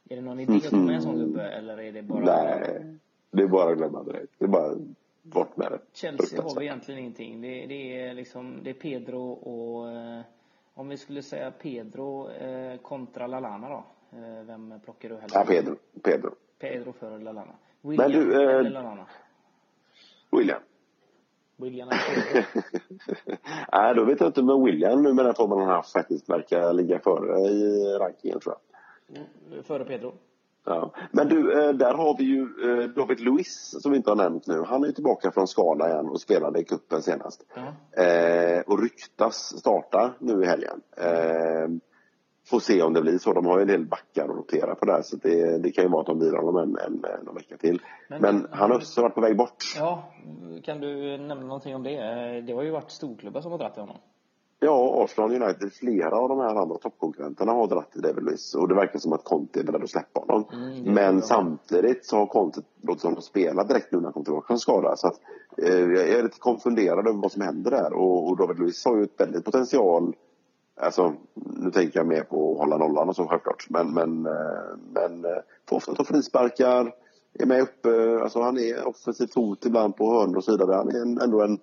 [0.10, 2.84] Är det någon idé att ta med en sån gubbe eller är det bara Nej,
[3.32, 4.34] det är bara att glömma direkt.
[4.38, 4.76] Det är bara
[5.22, 5.80] bort med det.
[5.94, 7.42] Chelsea har vi egentligen ingenting.
[7.42, 10.22] Det, det är liksom, det är Pedro och eh,
[10.74, 13.84] om vi skulle säga Pedro eh, kontra Lalana då.
[14.18, 15.36] Eh, vem plockar du helst?
[15.36, 15.76] Ja, Pedro.
[16.04, 16.36] Pedro.
[16.60, 17.54] Pedro före Lalana.
[17.82, 19.06] William du, eh, eller Lalana?
[20.32, 20.62] William.
[21.56, 22.48] William eller?
[23.72, 26.30] Nej, då vet jag inte med William nu med den formen han har haft faktiskt
[26.30, 29.18] verkar ligga före i rankingen tror jag.
[29.18, 30.14] Mm, före Pedro.
[30.66, 30.94] Ja.
[31.12, 34.48] Men du, eh, där har vi ju eh, David Luiz som vi inte har nämnt
[34.48, 34.64] nu.
[34.68, 37.44] Han är tillbaka från skada igen och spelade i cupen senast.
[37.98, 40.82] Eh, och ryktas starta nu i helgen.
[40.98, 41.70] Eh,
[42.50, 43.34] får se om det blir så.
[43.34, 45.90] De har ju en del backar att rotera på där så det, det kan ju
[45.90, 47.82] vara att de vilar honom en, en, en vecka till.
[48.08, 49.64] Men- Men, han har också varit på väg bort.
[49.78, 50.14] ja,
[50.64, 51.96] kan du nämna någonting om det?
[52.42, 53.98] Det har ju varit storklubbar som har dragit till honom.
[54.64, 58.76] Ja, Arsenal United, flera av de här andra toppkonkurrenterna har dragit till Luiz och det
[58.76, 60.46] verkar som att Conte är beredd att släppa honom.
[60.54, 61.24] Mm, Men jag.
[61.24, 64.96] samtidigt så har Conte låtit honom spela direkt nu när han kom tillbaka från skada.
[64.96, 65.20] Så att,
[65.58, 68.98] eh, jag är lite konfunderad över vad som händer där och, och David Luiz har
[68.98, 70.14] ju ett väldigt potential
[70.82, 73.66] Alltså, nu tänker jag mer på att hålla nollan och så självklart.
[73.70, 76.94] Men, men, eh, men eh, får ofta ta frisparkar,
[77.40, 78.20] är med uppe.
[78.24, 80.76] Alltså han är offensivt hot ibland på hörnor och så vidare.
[80.76, 81.60] Han är en, ändå en,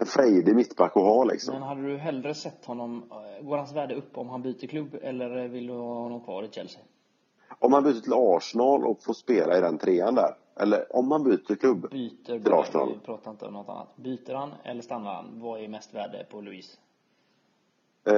[0.00, 1.54] en frejdig mittback att ha liksom.
[1.54, 4.96] Men hade du hellre sett honom, eh, går hans värde upp om han byter klubb
[5.02, 6.82] eller vill du ha honom kvar i Chelsea?
[7.58, 10.36] Om man byter till Arsenal och får spela i den trean där.
[10.60, 11.90] Eller om man byter klubb.
[11.90, 12.88] Byter Till Arsenal.
[12.88, 13.96] vi pratar inte om något annat.
[13.96, 15.40] Byter han eller stannar han?
[15.40, 16.78] Vad är mest värde på Louise?
[18.04, 18.12] Eh,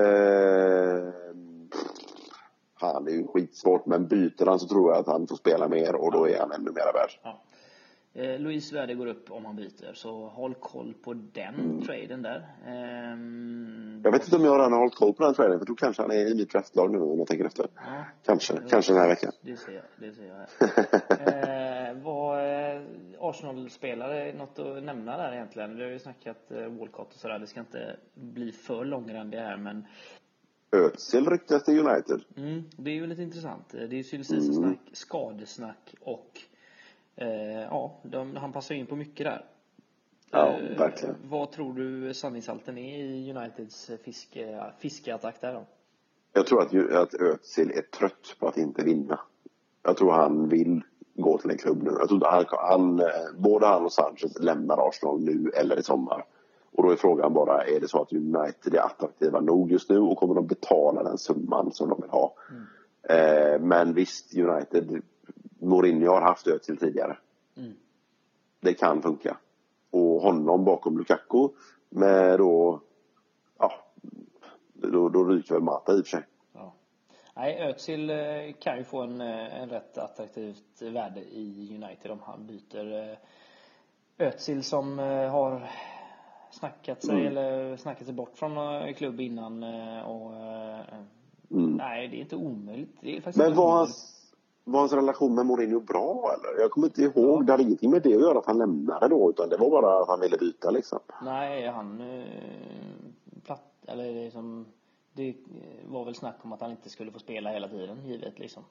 [3.04, 3.86] det är ju skitsvårt.
[3.86, 6.52] Men byter han så tror jag att han får spela mer och då är han
[6.52, 7.10] ännu mer värd.
[7.22, 7.38] Ja.
[8.18, 12.46] Eh, Louise värde går upp om han byter, så håll koll på den traden där.
[12.66, 15.58] Ehm, Jag vet inte om jag redan har hållit koll på den traden.
[15.58, 17.66] För tror kanske han är i mitt draftlag nu om jag tänker efter.
[17.74, 19.32] Ja, Kanske, kanske den här veckan.
[19.40, 21.88] det ser jag, det ser jag här.
[21.90, 22.38] eh, vad
[22.74, 22.82] eh,
[23.20, 25.76] Arsenal-spelare, något att nämna där egentligen?
[25.76, 29.56] Vi har ju snackat eh, Walcott och sådär, det ska inte bli för långrandigt här
[29.56, 29.86] men
[30.72, 32.20] Özil ryktas till United.
[32.36, 33.68] Mm, det är ju lite intressant.
[33.70, 36.40] Det är ju silly season-snack, skadesnack och
[37.18, 39.44] eh, ja, de, han passar in på mycket där.
[40.30, 41.14] Ja, Eh, verkligen.
[41.24, 45.66] Vad tror du sanningshalten är i Uniteds fiske, fiskeattack där då?
[46.32, 49.20] Jag tror att, att Özil är trött på att inte vinna.
[49.82, 50.82] Jag tror han vill
[51.14, 51.90] gå till en klubb nu.
[51.98, 53.06] Jag tror han, han, eh,
[53.38, 56.24] både han och Sanchez lämnar Arsenal nu eller i sommar.
[56.72, 59.98] Och då är frågan bara, är det så att United är attraktiva nog just nu
[59.98, 62.34] och kommer de betala den summan som de vill ha?
[63.08, 65.02] Eh, men visst, United,
[65.58, 67.18] Mourinho har haft Özil tidigare.
[67.56, 67.72] Mm.
[68.60, 69.36] Det kan funka.
[69.90, 71.48] Och honom bakom Lukaku
[71.88, 72.80] med då,
[73.58, 73.72] ja,
[74.72, 76.26] då, då ryker väl Mata i och för sig.
[76.52, 76.74] Ja.
[77.34, 82.20] Nej, Özil eh, kan ju få en, eh, en rätt attraktivt värde i United om
[82.24, 83.10] han byter.
[83.10, 84.98] eh, Özil som
[85.32, 85.70] har
[86.50, 87.26] snackat sig, Mm.
[87.26, 89.62] eller snackat sig bort från klubb innan
[90.04, 90.32] och
[91.50, 91.72] Mm.
[91.76, 92.96] nej, det är inte omöjligt.
[93.00, 93.78] Det är faktiskt Men inte omöjligt.
[93.78, 94.17] hans,
[94.72, 96.60] var hans relation med Mourinho bra eller?
[96.62, 97.46] Jag kommer inte ihåg.
[97.46, 100.02] Det hade ingenting med det att göra att han lämnade då utan det var bara
[100.02, 100.98] att han ville byta liksom.
[101.22, 102.24] Nej, han eh,
[103.44, 104.66] platt, eller liksom,
[105.12, 105.34] det
[105.88, 108.62] var väl snack om att han inte skulle få spela hela tiden, givet liksom.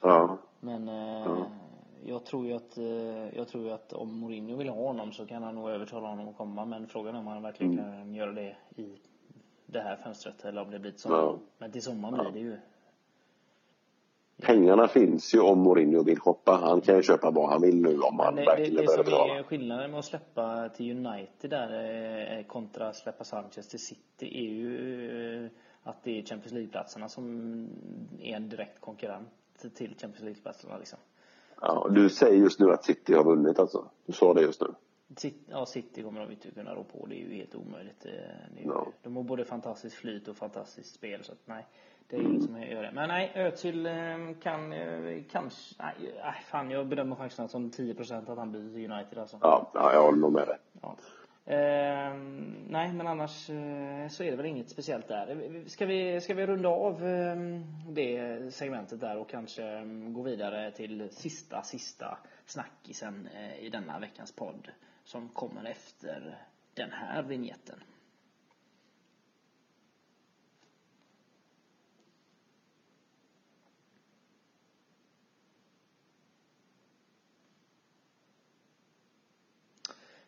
[0.00, 0.38] Ja.
[0.60, 0.94] Men eh,
[1.26, 1.46] Ja.
[2.06, 5.26] jag tror ju att, eh, jag tror ju att om Mourinho vill ha honom så
[5.26, 6.64] kan han nog övertala honom att komma.
[6.64, 7.92] Men frågan är om han verkligen Mm.
[7.98, 8.98] kan göra det i
[9.66, 11.16] det här fönstret eller om det blir till sommar.
[11.18, 11.38] Ja.
[11.58, 12.56] Men till sommaren blir det ju.
[14.42, 16.52] Pengarna finns ju om Mourinho vill shoppa.
[16.52, 18.96] Han kan ju köpa vad han vill nu om han det, det, verkligen det börjar
[18.96, 19.38] som betala.
[19.38, 24.46] är skillnaden med att släppa till United där eh, kontra att släppa Sanchez till City
[24.46, 25.50] är ju eh,
[25.82, 27.24] att det är Champions League-platserna som
[28.20, 29.28] är en direkt konkurrent
[29.74, 30.98] till Champions League-platserna liksom.
[31.60, 33.84] Ja, du säger just nu att City har vunnit alltså.
[34.06, 34.66] Du sa det just nu.
[35.16, 37.06] City, ja, City kommer de inte kunna rå på.
[37.06, 38.00] Det är ju helt omöjligt.
[38.02, 38.10] Det,
[38.54, 38.86] det ju, Ja.
[39.02, 41.24] De har både fantastiskt flyt och fantastiskt spel.
[41.24, 41.66] Så att, nej,
[42.14, 42.90] det är inget som gör det.
[42.92, 43.92] Men nej, Özil eh,
[44.42, 45.74] kan eh, kanske...
[45.78, 49.38] Nej, nej, fan jag bedömer chanserna som 10% att han blir United alltså.
[49.40, 50.56] Ja, ja jag håller nog med dig.
[50.82, 50.96] Ja.
[51.46, 55.64] Ehm, nej, men annars eh, så är det väl inget speciellt där.
[55.66, 57.36] Ska vi, ska vi runda av eh,
[57.88, 63.98] det segmentet där och kanske eh, gå vidare till sista, sista snackisen eh, i denna
[63.98, 64.68] veckans podd
[65.04, 66.38] som kommer efter
[66.74, 67.78] den här vignetten.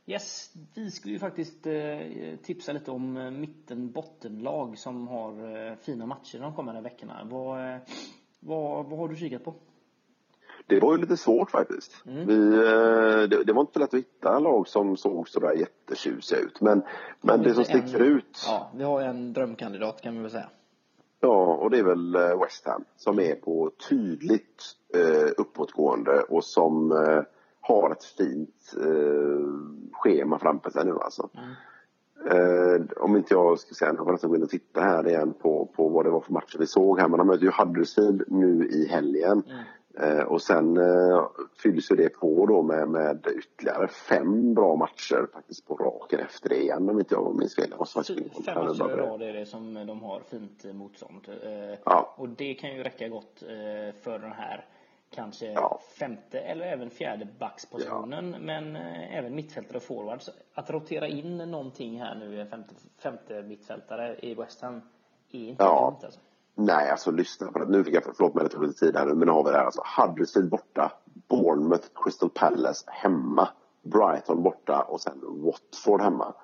[0.08, 1.98] Yes, vi skulle ju faktiskt eh,
[2.42, 7.20] tipsa lite om eh, mitten-bottenlag som har eh, fina matcher de kommande veckorna.
[7.30, 7.78] Vad,
[8.40, 9.54] vad, vad har du kikat på?
[10.66, 11.92] Det var ju lite svårt faktiskt.
[12.06, 12.26] Mm.
[12.26, 12.36] Vi,
[13.26, 16.60] det, det var inte lätt att hitta lag som såg sådär jättetjusiga ut.
[16.60, 16.82] Men,
[17.20, 20.48] men det som sticker En- ut, Ja, vi har en drömkandidat kan vi väl säga.
[21.20, 24.62] ja, och det är väl West Ham som är på tydligt
[24.94, 27.22] eh, uppåtgående och som eh,
[27.68, 29.46] har ett fint eh,
[29.92, 31.28] schema framför sig nu alltså.
[31.34, 31.54] Mm.
[32.30, 35.34] Eh, om inte jag ska säga, jag får nästan gå in och titta här igen
[35.42, 37.08] på, på vad det var för matcher vi såg här.
[37.08, 39.42] Men de möter ju Huddersfield nu i helgen.
[39.46, 39.64] Mm.
[40.00, 41.26] Eh, och sen eh,
[41.62, 46.48] fylls ju det på då med, med ytterligare fem bra matcher faktiskt på raken efter
[46.48, 47.68] det igen om inte jag minns fel.
[47.68, 51.28] Fem matcher i rad är det som de har fint motstånd.
[51.42, 52.14] Eh, Ja.
[52.16, 54.64] Och det kan ju räcka gott eh, för den här
[55.10, 55.80] kanske Ja.
[55.98, 58.30] femte eller även fjärde backspositionen.
[58.40, 60.30] Men eh, även mittfältare och forwards.
[60.54, 64.80] Att rotera in någonting här nu, en femte, femte mittfältare i West Ham,
[65.32, 65.90] är inte Ja.
[65.90, 66.20] dumt alltså.
[66.54, 67.66] Nej, alltså lyssna på det.
[67.66, 69.50] Nu fick jag, förlåt mig, det tog lite tid här nu, men nu har vi
[69.50, 69.64] det här.
[69.64, 70.92] Alltså, Huddersfield borta,
[71.28, 73.48] Bournemouth, Crystal Palace hemma,
[73.82, 76.34] Brighton borta och sen Watford hemma.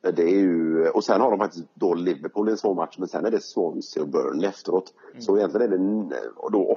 [0.00, 3.08] Det är ju, och sen har de faktiskt då Liverpool i en svår match, men
[3.08, 4.94] sen är det Swansea och Burnley efteråt.
[5.18, 5.76] Så egentligen är
[6.08, 6.76] det då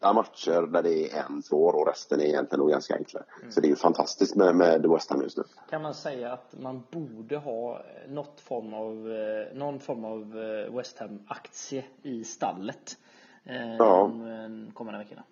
[0.00, 3.20] åtta matcher där det är en svår och resten är egentligen nog ganska enkla.
[3.50, 5.44] Så det är ju fantastiskt med, med West Ham just nu.
[5.70, 10.76] Kan man säga att man borde ha något form av, eh, någon form av eh,
[10.76, 12.98] West Ham-aktie i stallet
[13.44, 14.10] eh, Ja.
[14.10, 15.22] de eh, kommande veckorna?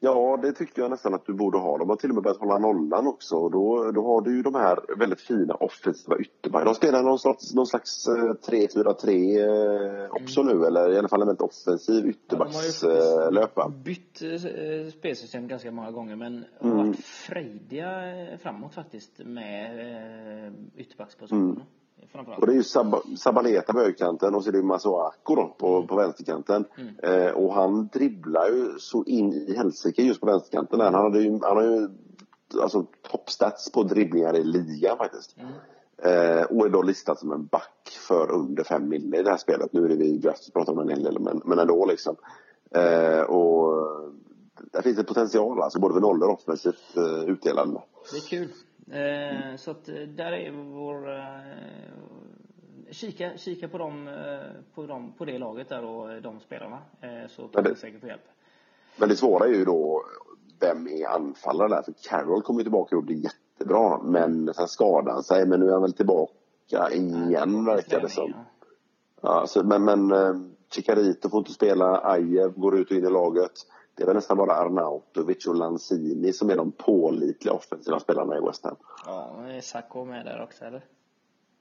[0.00, 1.78] Ja, det tycker jag nästan att du borde ha.
[1.78, 3.36] De har till och med börjat hålla nollan också.
[3.36, 6.64] Och då, då har du ju de här väldigt fina offensiva ytterbackar.
[6.64, 11.20] De spelar någon slags, någon slags eh, 3-4-3 eh, också nu, eller i alla fall
[11.20, 13.56] en väldigt offensiv Ja, de har ju ytterbackslöp.
[13.56, 13.72] va?
[13.84, 16.86] bytt eh, spelsystem ganska många gånger men har Mm.
[16.86, 19.80] varit frejdiga eh, framåt faktiskt med
[20.46, 21.60] eh, ytterbackspositionerna.
[22.12, 22.40] Framförallt.
[22.40, 25.86] Och det är ju Sab- Sabaleta på högerkanten och så är det Masuako då på,
[25.86, 26.64] på vänsterkanten.
[27.02, 30.80] Eh, och han dribblar ju så in i helsike just på vänsterkanten.
[30.80, 31.88] Han, hade ju, han har ju
[32.62, 35.36] alltså, toppstats på dribblingar i ligan faktiskt.
[36.02, 39.36] Eh, och är då listad som en back för under 5 mille i det här
[39.36, 39.72] spelet.
[39.72, 42.16] Nu är det vi Graft pratar om en hel del, men, men ändå liksom.
[42.70, 43.72] Eh, och
[44.72, 47.80] där finns det potential alltså, både för nollor och offensivt eh, utdelande.
[48.12, 48.48] Det är kul.
[48.90, 51.16] Eh, så att eh, där är vår...
[51.18, 51.22] Eh,
[52.90, 54.10] kika, kika på, dem,
[54.74, 56.78] på, dem, på det laget där och de spelarna.
[57.28, 58.28] Så kan vi säkert få hjälp.
[58.96, 60.02] Men det svåra är ju då
[60.60, 61.82] vem är anfallare där?
[61.82, 64.02] För Carroll kommer ju tillbaka och blir jättebra.
[64.02, 65.46] Men sen skadade han sig.
[65.46, 68.34] Men nu är han väl tillbaka igen verkar det som.
[69.20, 69.46] Ja.
[69.46, 72.00] Så, men men Chicarito får inte spela.
[72.00, 73.52] Ajev går ut och in i laget.
[73.96, 78.40] Det är väl nästan bara Arnautovic och Lanzini som är de pålitliga offensiva spelarna i
[78.40, 78.76] West Ham.
[79.06, 80.84] Ja, är Sacco med där också eller?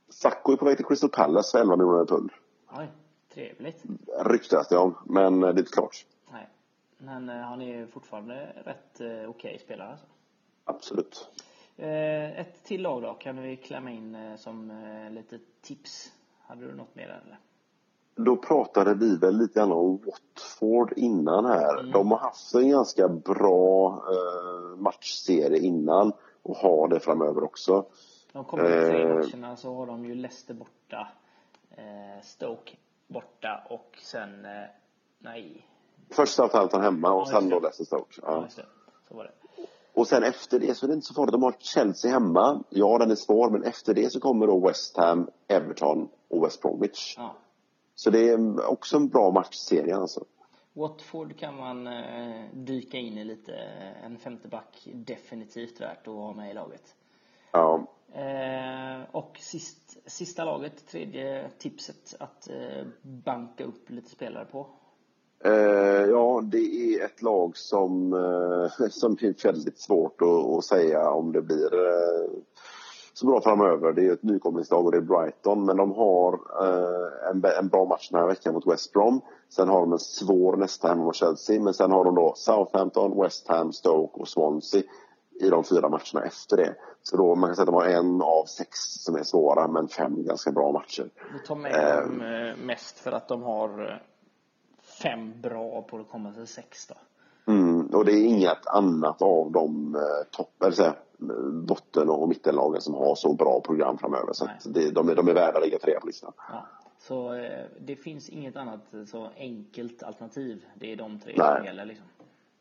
[0.10, 2.32] Sacco är på väg till Crystal Palace för 11 miljoner pund.
[2.78, 2.88] Oj,
[3.34, 3.84] trevligt.
[4.26, 4.96] Ryktas det om.
[5.06, 6.06] Men det är inte klart.
[6.32, 6.50] Nej.
[6.98, 10.06] Men eh, han är fortfarande rätt eh, okej spelare alltså.
[10.64, 11.30] Absolut.
[11.78, 14.72] Eh, ett till lag då, kan vi klämma in som
[15.12, 16.12] lite tips?
[16.42, 17.40] Hade du något mer där eller?
[18.16, 21.84] Då pratade vi väl lite grann om Watford innan här.
[21.94, 26.14] De har haft en ganska bra eh, matchserie innan
[26.44, 27.86] och har det framöver också.
[28.34, 29.16] De kommande tre Eh.
[29.16, 31.08] matcherna så har de ju Leicester borta,
[31.72, 32.72] eh, Stoke
[33.08, 34.52] borta och sen, eh,
[35.20, 35.66] nej,
[36.10, 37.60] Först Southampton hemma och Ja, sen då.
[37.60, 38.20] Leicester Stoke.
[38.22, 38.48] ja.
[38.58, 38.64] Ja.
[39.10, 39.32] Så var det.
[39.94, 41.32] Och sen efter det så är det inte så farligt.
[41.32, 42.64] De har Chelsea hemma.
[42.70, 46.62] Ja, den är svår, men efter det så kommer då West Ham, Everton och West
[46.62, 47.14] Bromwich.
[47.18, 47.36] Ja.
[47.96, 50.26] Så det är också en bra matchserie alltså.
[50.74, 53.54] Watford kan man eh, dyka in i lite.
[54.04, 56.96] En femte back definitivt värt att ha med i laget.
[57.52, 64.68] Ja, Eh, och sist, sista laget, tredje tipset att eh, banka upp lite spelare på.
[66.10, 68.12] Ja, det är ett lag som,
[68.90, 71.70] som är väldigt svårt att, säga om det blir
[73.18, 73.94] så bra framöver.
[73.94, 77.86] Det är ett nykomlingslag och det är Brighton, men de har eh, en, en bra
[77.86, 79.22] match den här veckan mot West Brom.
[79.50, 83.22] Sen har de en svår nästa hemma mot Chelsea, men sen har de då Southampton,
[83.22, 84.84] West Ham, Stoke och Swansea
[85.42, 86.76] i de fyra matcherna efter det.
[87.04, 89.88] Så då man kan säga att de har en av sex som är svåra, men
[89.88, 91.10] fem ganska bra matcher.
[91.34, 93.98] Vi tar med dem eh, mest för att de har eh,
[95.02, 96.96] fem bra på det kommande sex då.
[97.94, 100.96] Och det är inget annat av de eh, topp, eller så här,
[101.52, 104.34] botten och mittenlagen som har så bra program framöver.
[104.34, 106.34] Så det, de, är, de är värda att ligga trea på listan.
[106.50, 106.66] Ja.
[106.98, 110.66] Så eh, det finns inget annat eh, så enkelt alternativ.
[110.76, 111.56] Det är de tre Nej.
[111.58, 112.06] som gäller liksom.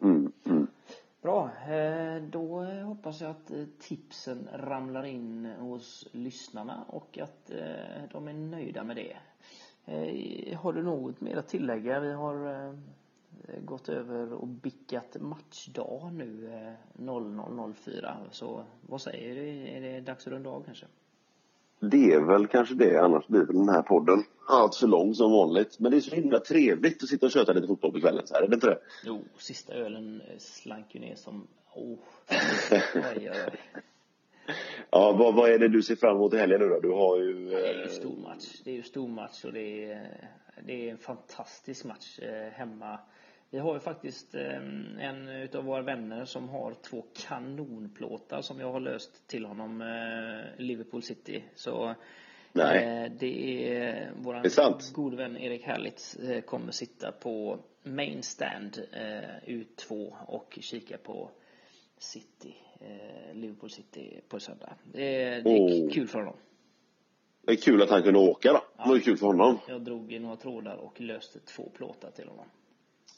[0.02, 0.66] Mm, mm.
[1.22, 3.50] Bra, eh, då hoppas jag att
[3.80, 9.16] tipsen ramlar in hos lyssnarna och att eh, de är nöjda med det.
[10.56, 12.00] Har du något mer att tillägga?
[12.00, 12.74] Vi har
[13.64, 18.14] gått över och bickat matchdag nu eh, 00.04.
[18.30, 19.68] Så vad säger du?
[19.68, 20.86] Är det dags att runda av kanske?
[21.80, 25.32] Det är väl kanske det, annars blir väl den här podden allt för lång som
[25.32, 25.78] vanligt.
[25.78, 28.34] Men det är så himla trevligt att sitta och köta lite fotboll på kvällen så
[28.34, 28.78] här, är det inte det?
[29.04, 31.46] Jo, sista ölen eh, slank ju ner som...
[31.74, 31.98] Oh.
[32.94, 33.30] Oj.
[34.90, 36.80] Ja, vad, vad är det du ser fram emot i helgen nu då?
[36.80, 37.48] Du har ju...
[37.50, 38.60] Det är ju Eh, stor match.
[38.64, 40.30] Det är ju stor match och det är,
[40.66, 42.98] det är en fantastisk match eh, hemma.
[43.54, 44.56] Vi har ju faktiskt eh,
[44.98, 50.64] en utav våra vänner som har två kanonplåtar som jag har löst till honom, eh,
[50.64, 51.44] Liverpool City.
[51.54, 51.94] Så
[52.52, 53.04] Nej.
[53.04, 58.22] Eh, Det är vår Det är gode vän Erik Herlitz eh, kommer sitta på main
[58.22, 61.30] stand eh, U2 och kika på
[61.98, 62.54] City,
[63.32, 64.74] Liverpool City på söndag.
[64.92, 65.90] Det är, det är Åh.
[65.90, 66.36] kul för honom.
[67.40, 68.64] Det är kul att han kunde åka då.
[68.82, 69.58] Det var ju kul för honom.
[69.68, 72.46] Jag drog i några trådar och löste två plåtar till honom.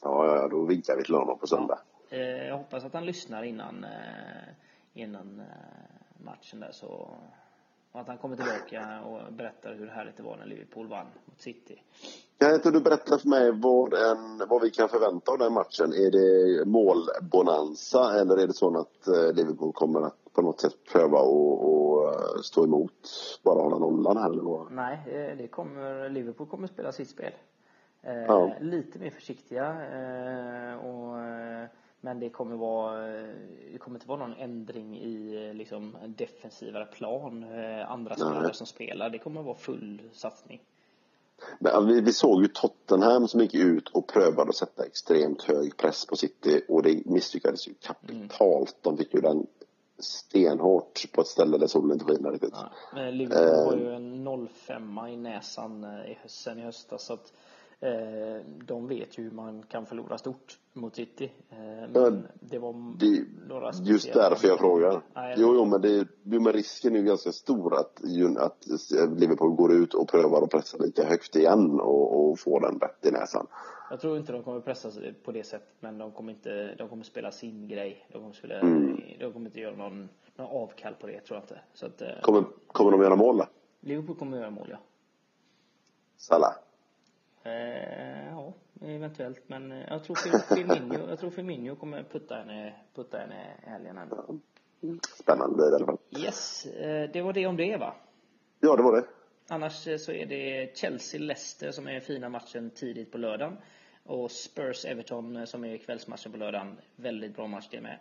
[0.01, 1.79] Ja, ja, då vinkar vi till honom på söndag.
[2.09, 4.49] Eh, Jag hoppas att han lyssnar innan, eh,
[4.93, 7.09] innan eh, matchen där så
[7.91, 11.41] och att han kommer tillbaka och berättar hur härligt det var när Liverpool vann mot
[11.41, 11.81] City.
[12.37, 15.93] Kan inte du berätta för mig vad, en, vad vi kan förvänta av den matchen?
[15.93, 21.17] Är det målbonanza eller är det så att Liverpool kommer att på något sätt pröva
[21.17, 23.09] eh, stå emot,
[23.43, 24.71] bara hålla nollan här eller vad?
[24.71, 24.99] Nej,
[25.37, 27.31] det kommer, Liverpool kommer spela sitt spel.
[28.07, 28.53] Eh, Ja.
[28.61, 29.65] Lite mer försiktiga.
[29.65, 31.65] Eh, och, eh,
[32.01, 33.27] men det kommer vara, eh,
[33.71, 37.43] det kommer inte vara någon ändring i eh, liksom en defensivare plan.
[37.43, 39.09] Eh, andra spelare som spelar.
[39.09, 40.61] Det kommer vara full satsning.
[41.59, 45.77] Men, vi, vi såg ju Tottenham som gick ut och prövade att sätta extremt hög
[45.77, 48.77] press på City och det misslyckades ju kapitalt.
[48.81, 49.47] De fick ju den
[49.99, 52.53] stenhårt på ett ställe där solen inte skiner riktigt.
[52.93, 53.09] Ja.
[53.09, 57.05] Liverpool har ju en 05 i näsan eh, i höst, sen i höstas.
[57.05, 57.33] Så att, eh,
[58.65, 61.31] de vet ju hur man kan förlora stort mot City.
[61.49, 61.57] Eh,
[61.89, 65.01] men det var Det, några just därför jag frågar.
[65.13, 68.01] Nej, Jo, jo, men, det, jo, men risken är ju ganska stor att,
[68.37, 68.65] att
[69.19, 73.05] Liverpool går ut och prövar att pressa lika högt igen och, och får den rätt
[73.05, 73.47] i näsan.
[73.89, 74.91] Jag tror inte de kommer pressa
[75.23, 78.07] på det sättet, men de kommer inte, de kommer spela sin grej.
[78.11, 79.01] De kommer spela, Mm.
[79.19, 81.59] de kommer inte göra någon, någon avkall på det, tror jag inte.
[81.73, 83.45] Så att, eh, Kommer, kommer de göra mål då?
[83.79, 84.77] Liverpool kommer göra mål, ja.
[86.17, 86.53] Salah?
[87.47, 89.49] Eh, ja, eventuellt.
[89.49, 93.69] Men eh, jag tror Fir- Firmino, jag tror Firmino kommer putta henne, putta henne i
[93.69, 94.39] helgen ändå.
[95.19, 95.97] Spännande blir det i alla fall.
[96.23, 97.95] Yes, eh, det var det om det va?
[98.59, 99.03] Ja, det var det.
[99.49, 103.57] Annars eh, så är det Chelsea-Leicester som är fina matchen tidigt på lördagen.
[104.05, 106.77] Och Spurs-Everton som är kvällsmatchen på lördagen.
[106.95, 107.99] Väldigt bra match det med.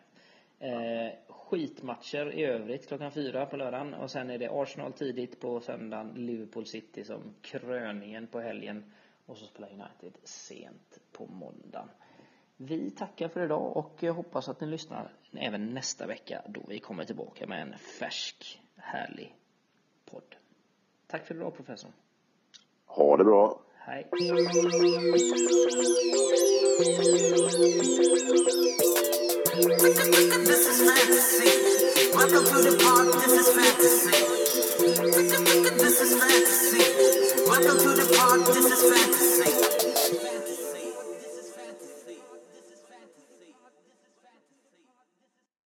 [0.58, 3.94] Eh, skitmatcher i övrigt klockan fyra på lördagen.
[3.94, 6.12] Och sen är det Arsenal tidigt på söndagen.
[6.16, 8.92] Liverpool City som kröningen på helgen.
[9.26, 11.88] Och så spelar United sent på måndagen.
[12.56, 16.78] Vi tackar för idag och jag hoppas att ni lyssnar även nästa vecka då vi
[16.78, 19.34] kommer tillbaka med en färsk, härlig
[20.04, 20.36] podd.
[21.06, 21.92] Tack för idag professorn.
[22.86, 23.60] Ha det bra.
[23.74, 24.08] Hej.
[24.10, 24.22] This
[30.68, 31.50] is fantasy.
[32.16, 33.08] Welcome to the park.
[33.22, 34.10] This is fantasy.
[34.82, 35.65] This is fantasy.
[37.58, 38.44] Welcome to the park.
[38.48, 39.75] This is fantasy.